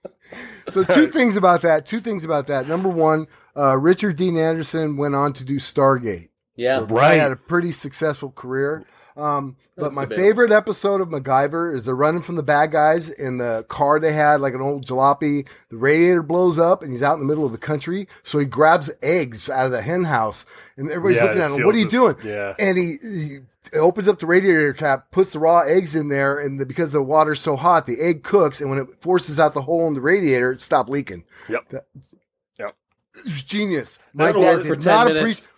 [0.72, 1.86] So two things about that.
[1.86, 2.66] Two things about that.
[2.66, 6.28] Number one, uh, Richard Dean Anderson went on to do Stargate.
[6.56, 6.78] Yeah.
[6.80, 7.14] So the guy Right.
[7.20, 8.84] had a pretty successful career.
[9.16, 13.38] Um, but my favorite episode of MacGyver is they're running from the bad guys in
[13.38, 15.46] the car they had, like an old jalopy.
[15.70, 18.08] The radiator blows up and he's out in the middle of the country.
[18.22, 20.46] So he grabs eggs out of the hen house
[20.76, 21.66] and everybody's Yeah, looking at him.
[21.66, 22.16] What are you doing?
[22.20, 22.24] it.
[22.24, 22.54] Yeah.
[22.58, 26.58] And he, he opens up the radiator cap, puts the raw eggs in there, and
[26.58, 28.60] the, because the water's so hot, the egg cooks.
[28.60, 31.24] And when it forces out the hole in the radiator, it stopped leaking.
[31.48, 31.68] Yep.
[31.70, 31.86] That-
[32.58, 32.76] Yep.
[33.16, 33.98] It was genius.
[34.14, 35.48] My That'll dad did 10 not appreciate.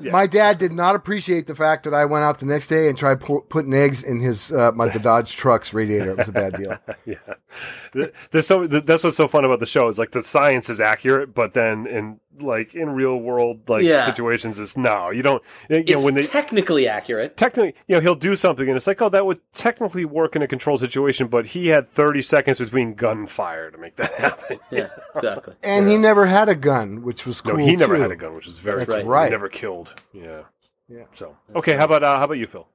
[0.00, 0.12] Yeah.
[0.12, 2.98] My dad did not appreciate the fact that I went out the next day and
[2.98, 6.10] tried pu- putting eggs in his uh, my the Dodge truck's radiator.
[6.10, 6.78] It was a bad deal.
[7.06, 8.08] yeah.
[8.30, 11.34] There's so that's what's so fun about the show is like the science is accurate,
[11.34, 13.98] but then in like in real world like Yeah.
[13.98, 15.42] situations is no, you don't.
[15.70, 17.36] You it's know when they technically accurate.
[17.36, 20.42] technically, you know, he'll do something and it's like, oh, that would technically work in
[20.42, 24.58] a controlled situation, but he had 30 seconds between gunfire to make that happen.
[24.70, 25.54] Yeah, exactly.
[25.62, 27.56] And he never had a gun, which was cool.
[27.56, 28.02] No, he never too.
[28.02, 28.96] had a gun, which is very That's cool.
[28.98, 29.06] right.
[29.06, 29.24] Right.
[29.26, 29.94] He never killed.
[30.12, 30.42] Yeah.
[30.88, 31.04] Yeah.
[31.12, 32.66] So okay, how about uh, how about you, Phil?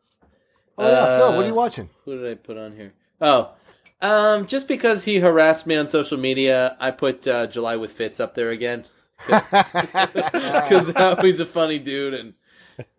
[0.78, 1.89] Oh yeah, Phil, what Uh, are you watching?
[2.05, 2.93] Who did I put on here?
[3.22, 3.53] Oh,
[4.01, 8.20] um, just because he harassed me on social media, I put uh, July with Fitz
[8.20, 8.86] up there again.
[9.26, 10.88] Because
[11.22, 12.34] he's a funny dude, and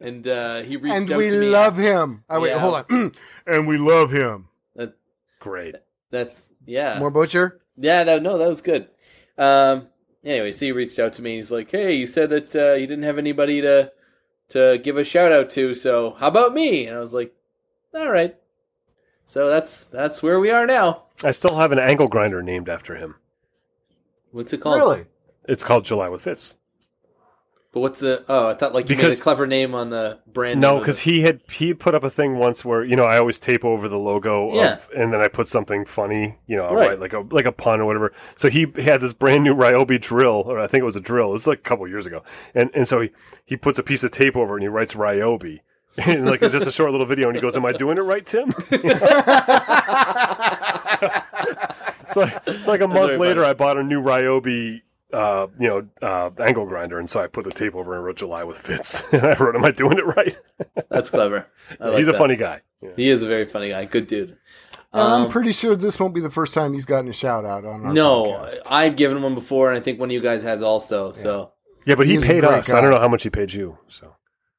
[0.01, 1.51] and uh, he reached And out we to me.
[1.51, 2.25] love him.
[2.29, 2.59] Oh wait, Yeah.
[2.59, 3.13] hold on.
[3.47, 4.49] and we love him.
[4.77, 4.95] That,
[5.39, 5.77] Great.
[6.11, 7.61] that's yeah, More butcher.
[7.77, 8.03] yeah.
[8.05, 8.89] No, no, that was good.
[9.39, 9.89] Um,
[10.25, 11.37] anyway, so he reached out to me.
[11.37, 13.91] He's like, "Hey, you said that uh, you didn't have anybody to
[14.51, 17.35] to give a shout out to, so how about me?" And I was like,
[17.95, 18.37] "All right."
[19.27, 21.05] So that's that's where we are now.
[21.25, 23.15] I still have an angle grinder named after him.
[24.33, 24.77] What's it called?
[24.77, 25.07] Really?
[25.49, 26.57] It's called July with Fitz.
[27.73, 28.25] But what's the?
[28.29, 30.61] Oh, I thought like you made Because- a clever name on the brand.
[30.61, 33.39] No, because he had he put up a thing once where you know I always
[33.39, 34.73] tape over the logo, Yeah.
[34.75, 36.89] of, and then I put something funny, you know, Right.
[36.91, 38.13] write like a like a pun or whatever.
[38.35, 41.29] So he had this brand new Ryobi drill, or I think it was a drill.
[41.29, 42.25] It was like a couple years ago,
[42.57, 43.11] and and so he
[43.45, 45.61] he puts a piece of tape over and he writes Ryobi.
[46.07, 48.25] and like just a short little video, and he goes, "Am I doing it right,
[48.27, 48.51] Tim?"
[52.09, 52.27] so,
[52.61, 53.51] so like a month later, funny.
[53.51, 54.83] I bought a new Ryobi,
[55.13, 58.17] uh, you know, uh, angle grinder, and so I put the tape over and wrote
[58.17, 60.37] July with Fitz, and I wrote, "Am I doing it right?"
[60.89, 61.47] that's clever.
[61.81, 62.19] Like He's a that.
[62.19, 62.63] funny guy.
[62.83, 62.91] Yeah.
[62.97, 63.85] He is a very funny guy.
[63.85, 64.37] Good dude.
[64.93, 67.45] And Um, I'm pretty sure this won't be the first time he's gotten a shout
[67.45, 68.59] out on our no, podcast.
[68.69, 71.13] I've given him one before, and I think one of you guys has also.
[71.13, 71.53] So
[71.87, 72.73] Yeah, but he, He paid great us.
[72.73, 73.79] I don't know how much he paid you.
[73.89, 74.17] So.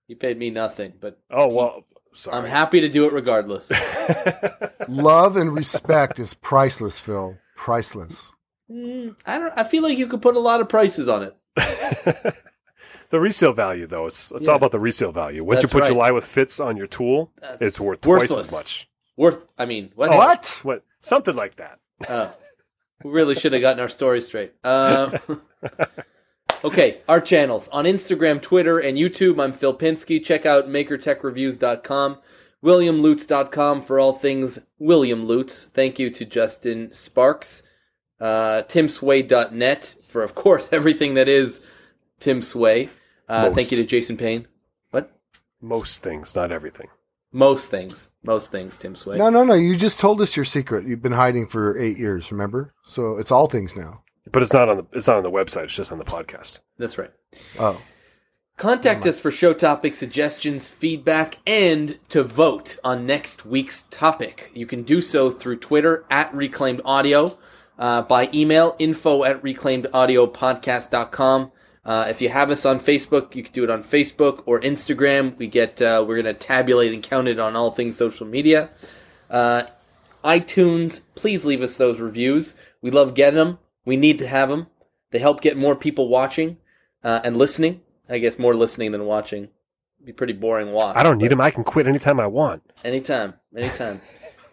[0.07, 1.83] he paid me nothing, but Oh well,
[2.13, 2.37] sorry.
[2.37, 3.71] I'm happy to do it regardless.
[4.87, 7.37] Love and respect is priceless, Phil.
[7.57, 8.31] Priceless.
[8.71, 9.53] Mm, I don't.
[9.57, 11.35] I feel like you could put a lot of prices on it.
[13.09, 14.51] the resale value, though, it's it's Yeah.
[14.51, 15.43] all about the resale value.
[15.43, 15.91] Once That's you put right.
[15.93, 18.87] July with Fits on your tool, That's it's worth twice as much.
[19.17, 19.45] Worth.
[19.57, 20.09] I mean, what?
[20.11, 20.59] What?
[20.63, 20.83] What?
[21.01, 21.79] Something like that.
[22.07, 22.33] Oh,
[23.03, 24.53] we really should have gotten our story straight.
[24.63, 25.15] Um,
[26.63, 29.41] okay, our channels on Instagram, Twitter, and YouTube.
[29.43, 30.23] I'm Phil Pinsky.
[30.23, 32.17] Check out MakerTechReviews.com,
[32.63, 35.67] WilliamLutz.com for all things William Lutz.
[35.67, 37.63] Thank you to Justin Sparks,
[38.21, 41.65] uh, TimSway.net for, of course, everything that is
[42.19, 42.89] Tim Sway.
[43.27, 44.47] Uh, thank you to Jason Payne.
[44.91, 45.11] What?
[45.59, 46.87] Most things, not everything.
[47.33, 48.11] Most things.
[48.23, 49.17] Most things, Tim Sway.
[49.17, 49.53] No, no, no.
[49.53, 50.85] You just told us your secret.
[50.85, 52.73] You've been hiding for eight years, remember?
[52.85, 54.03] So it's all things now.
[54.31, 55.63] But it's not on the it's not on the website.
[55.63, 56.59] It's just on the podcast.
[56.77, 57.11] That's right.
[57.59, 57.81] Oh.
[58.57, 64.51] Contact us for show topic suggestions, feedback, and to vote on next week's topic.
[64.53, 67.39] You can do so through Twitter at Reclaimed Audio,
[67.81, 71.51] uh, by email info at reclaimedaudiopodcast.com.
[71.83, 75.35] Uh, if you have us on Facebook, you can do it on Facebook or Instagram.
[75.37, 78.69] We get uh, we're going to tabulate and count it on all things social media.
[79.31, 79.63] Uh,
[80.23, 82.55] iTunes, please leave us those reviews.
[82.83, 83.57] We love getting them.
[83.83, 84.67] We need to have them.
[85.09, 86.57] They help get more people watching
[87.03, 87.81] uh, and listening.
[88.07, 89.49] I guess more listening than watching.
[90.03, 90.95] Be pretty boring watch.
[90.95, 91.41] I don't need them.
[91.41, 92.61] I can quit anytime I want.
[92.83, 94.01] Anytime, anytime.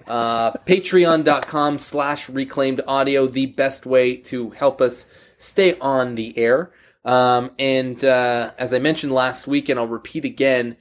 [0.08, 5.06] Uh, Patreon.com slash reclaimed audio, the best way to help us
[5.36, 6.72] stay on the air.
[7.04, 10.76] Um, and uh, as I mentioned last week, and I'll repeat again,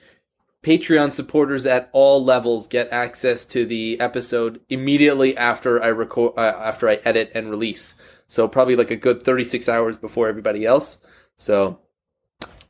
[0.63, 6.41] Patreon supporters at all levels get access to the episode immediately after I record, uh,
[6.41, 7.95] after I edit and release.
[8.27, 10.97] So probably like a good 36 hours before everybody else.
[11.37, 11.79] So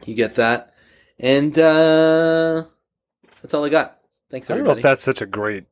[0.06, 0.74] you get that.
[1.20, 2.66] And uh,
[3.42, 4.00] that's all I got.
[4.30, 5.66] Thanks, I don't know if that's such a great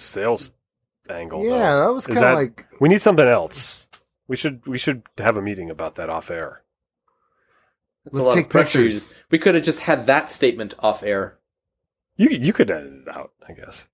[0.00, 0.50] sales
[1.08, 1.42] angle.
[1.42, 1.56] though.
[1.56, 3.88] Yeah, that was kind of like we need something else.
[4.28, 6.62] We should we should have a meeting about that off air.
[8.04, 9.10] That's Let's a lot take of pictures.
[9.30, 11.38] We could have just had that statement off air.
[12.16, 13.88] You you could edit it out, I guess.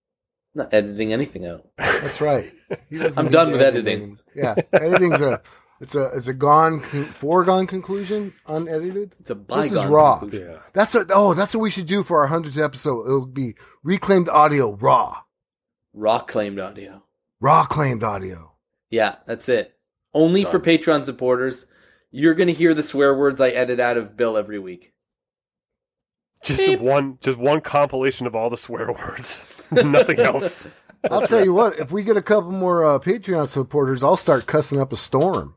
[0.54, 1.66] Not editing anything out.
[1.76, 2.50] that's right.
[3.16, 4.18] I'm done with editing.
[4.34, 5.42] Yeah, editing's a
[5.80, 9.14] it's a it's a gone con- foregone conclusion, unedited.
[9.18, 9.62] It's a bygone.
[9.62, 10.18] This is raw.
[10.18, 10.50] conclusion.
[10.50, 10.58] Yeah.
[10.72, 13.04] That's what oh that's what we should do for our hundredth episode.
[13.06, 15.20] It'll be reclaimed audio raw,
[15.96, 17.02] Raw claimed audio.
[17.40, 18.52] raw claimed audio.
[18.90, 19.74] Yeah, that's it.
[20.14, 21.66] Only for Patreon supporters.
[22.10, 24.92] You're going to hear the swear words I edit out of Bill every week.
[26.44, 26.80] Just Beep.
[26.80, 29.62] one just one compilation of all the swear words.
[29.72, 30.68] Nothing else.
[31.10, 34.46] I'll tell you what, if we get a couple more uh, Patreon supporters, I'll start
[34.46, 35.56] cussing up a storm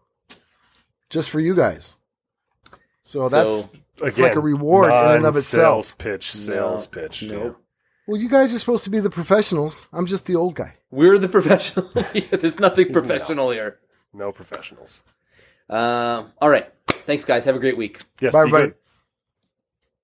[1.10, 1.98] just for you guys.
[3.04, 3.72] So that's So-
[4.02, 5.86] it's like a reward in and of itself.
[5.86, 7.24] Sales pitch, sales No, pitch.
[7.24, 7.56] no.
[8.10, 8.14] Yeah.
[8.14, 9.88] Well, you guys are supposed to be the professionals.
[9.94, 10.74] I'm just the old guy.
[10.92, 11.90] We're the professional.
[12.32, 13.80] There's nothing professional here.
[14.14, 15.04] No professionals.
[15.70, 16.72] Um, all right.
[16.88, 17.46] Thanks, guys.
[17.46, 18.02] Have a great week.
[18.20, 18.66] Yes, Bye, everybody.
[18.70, 18.76] good.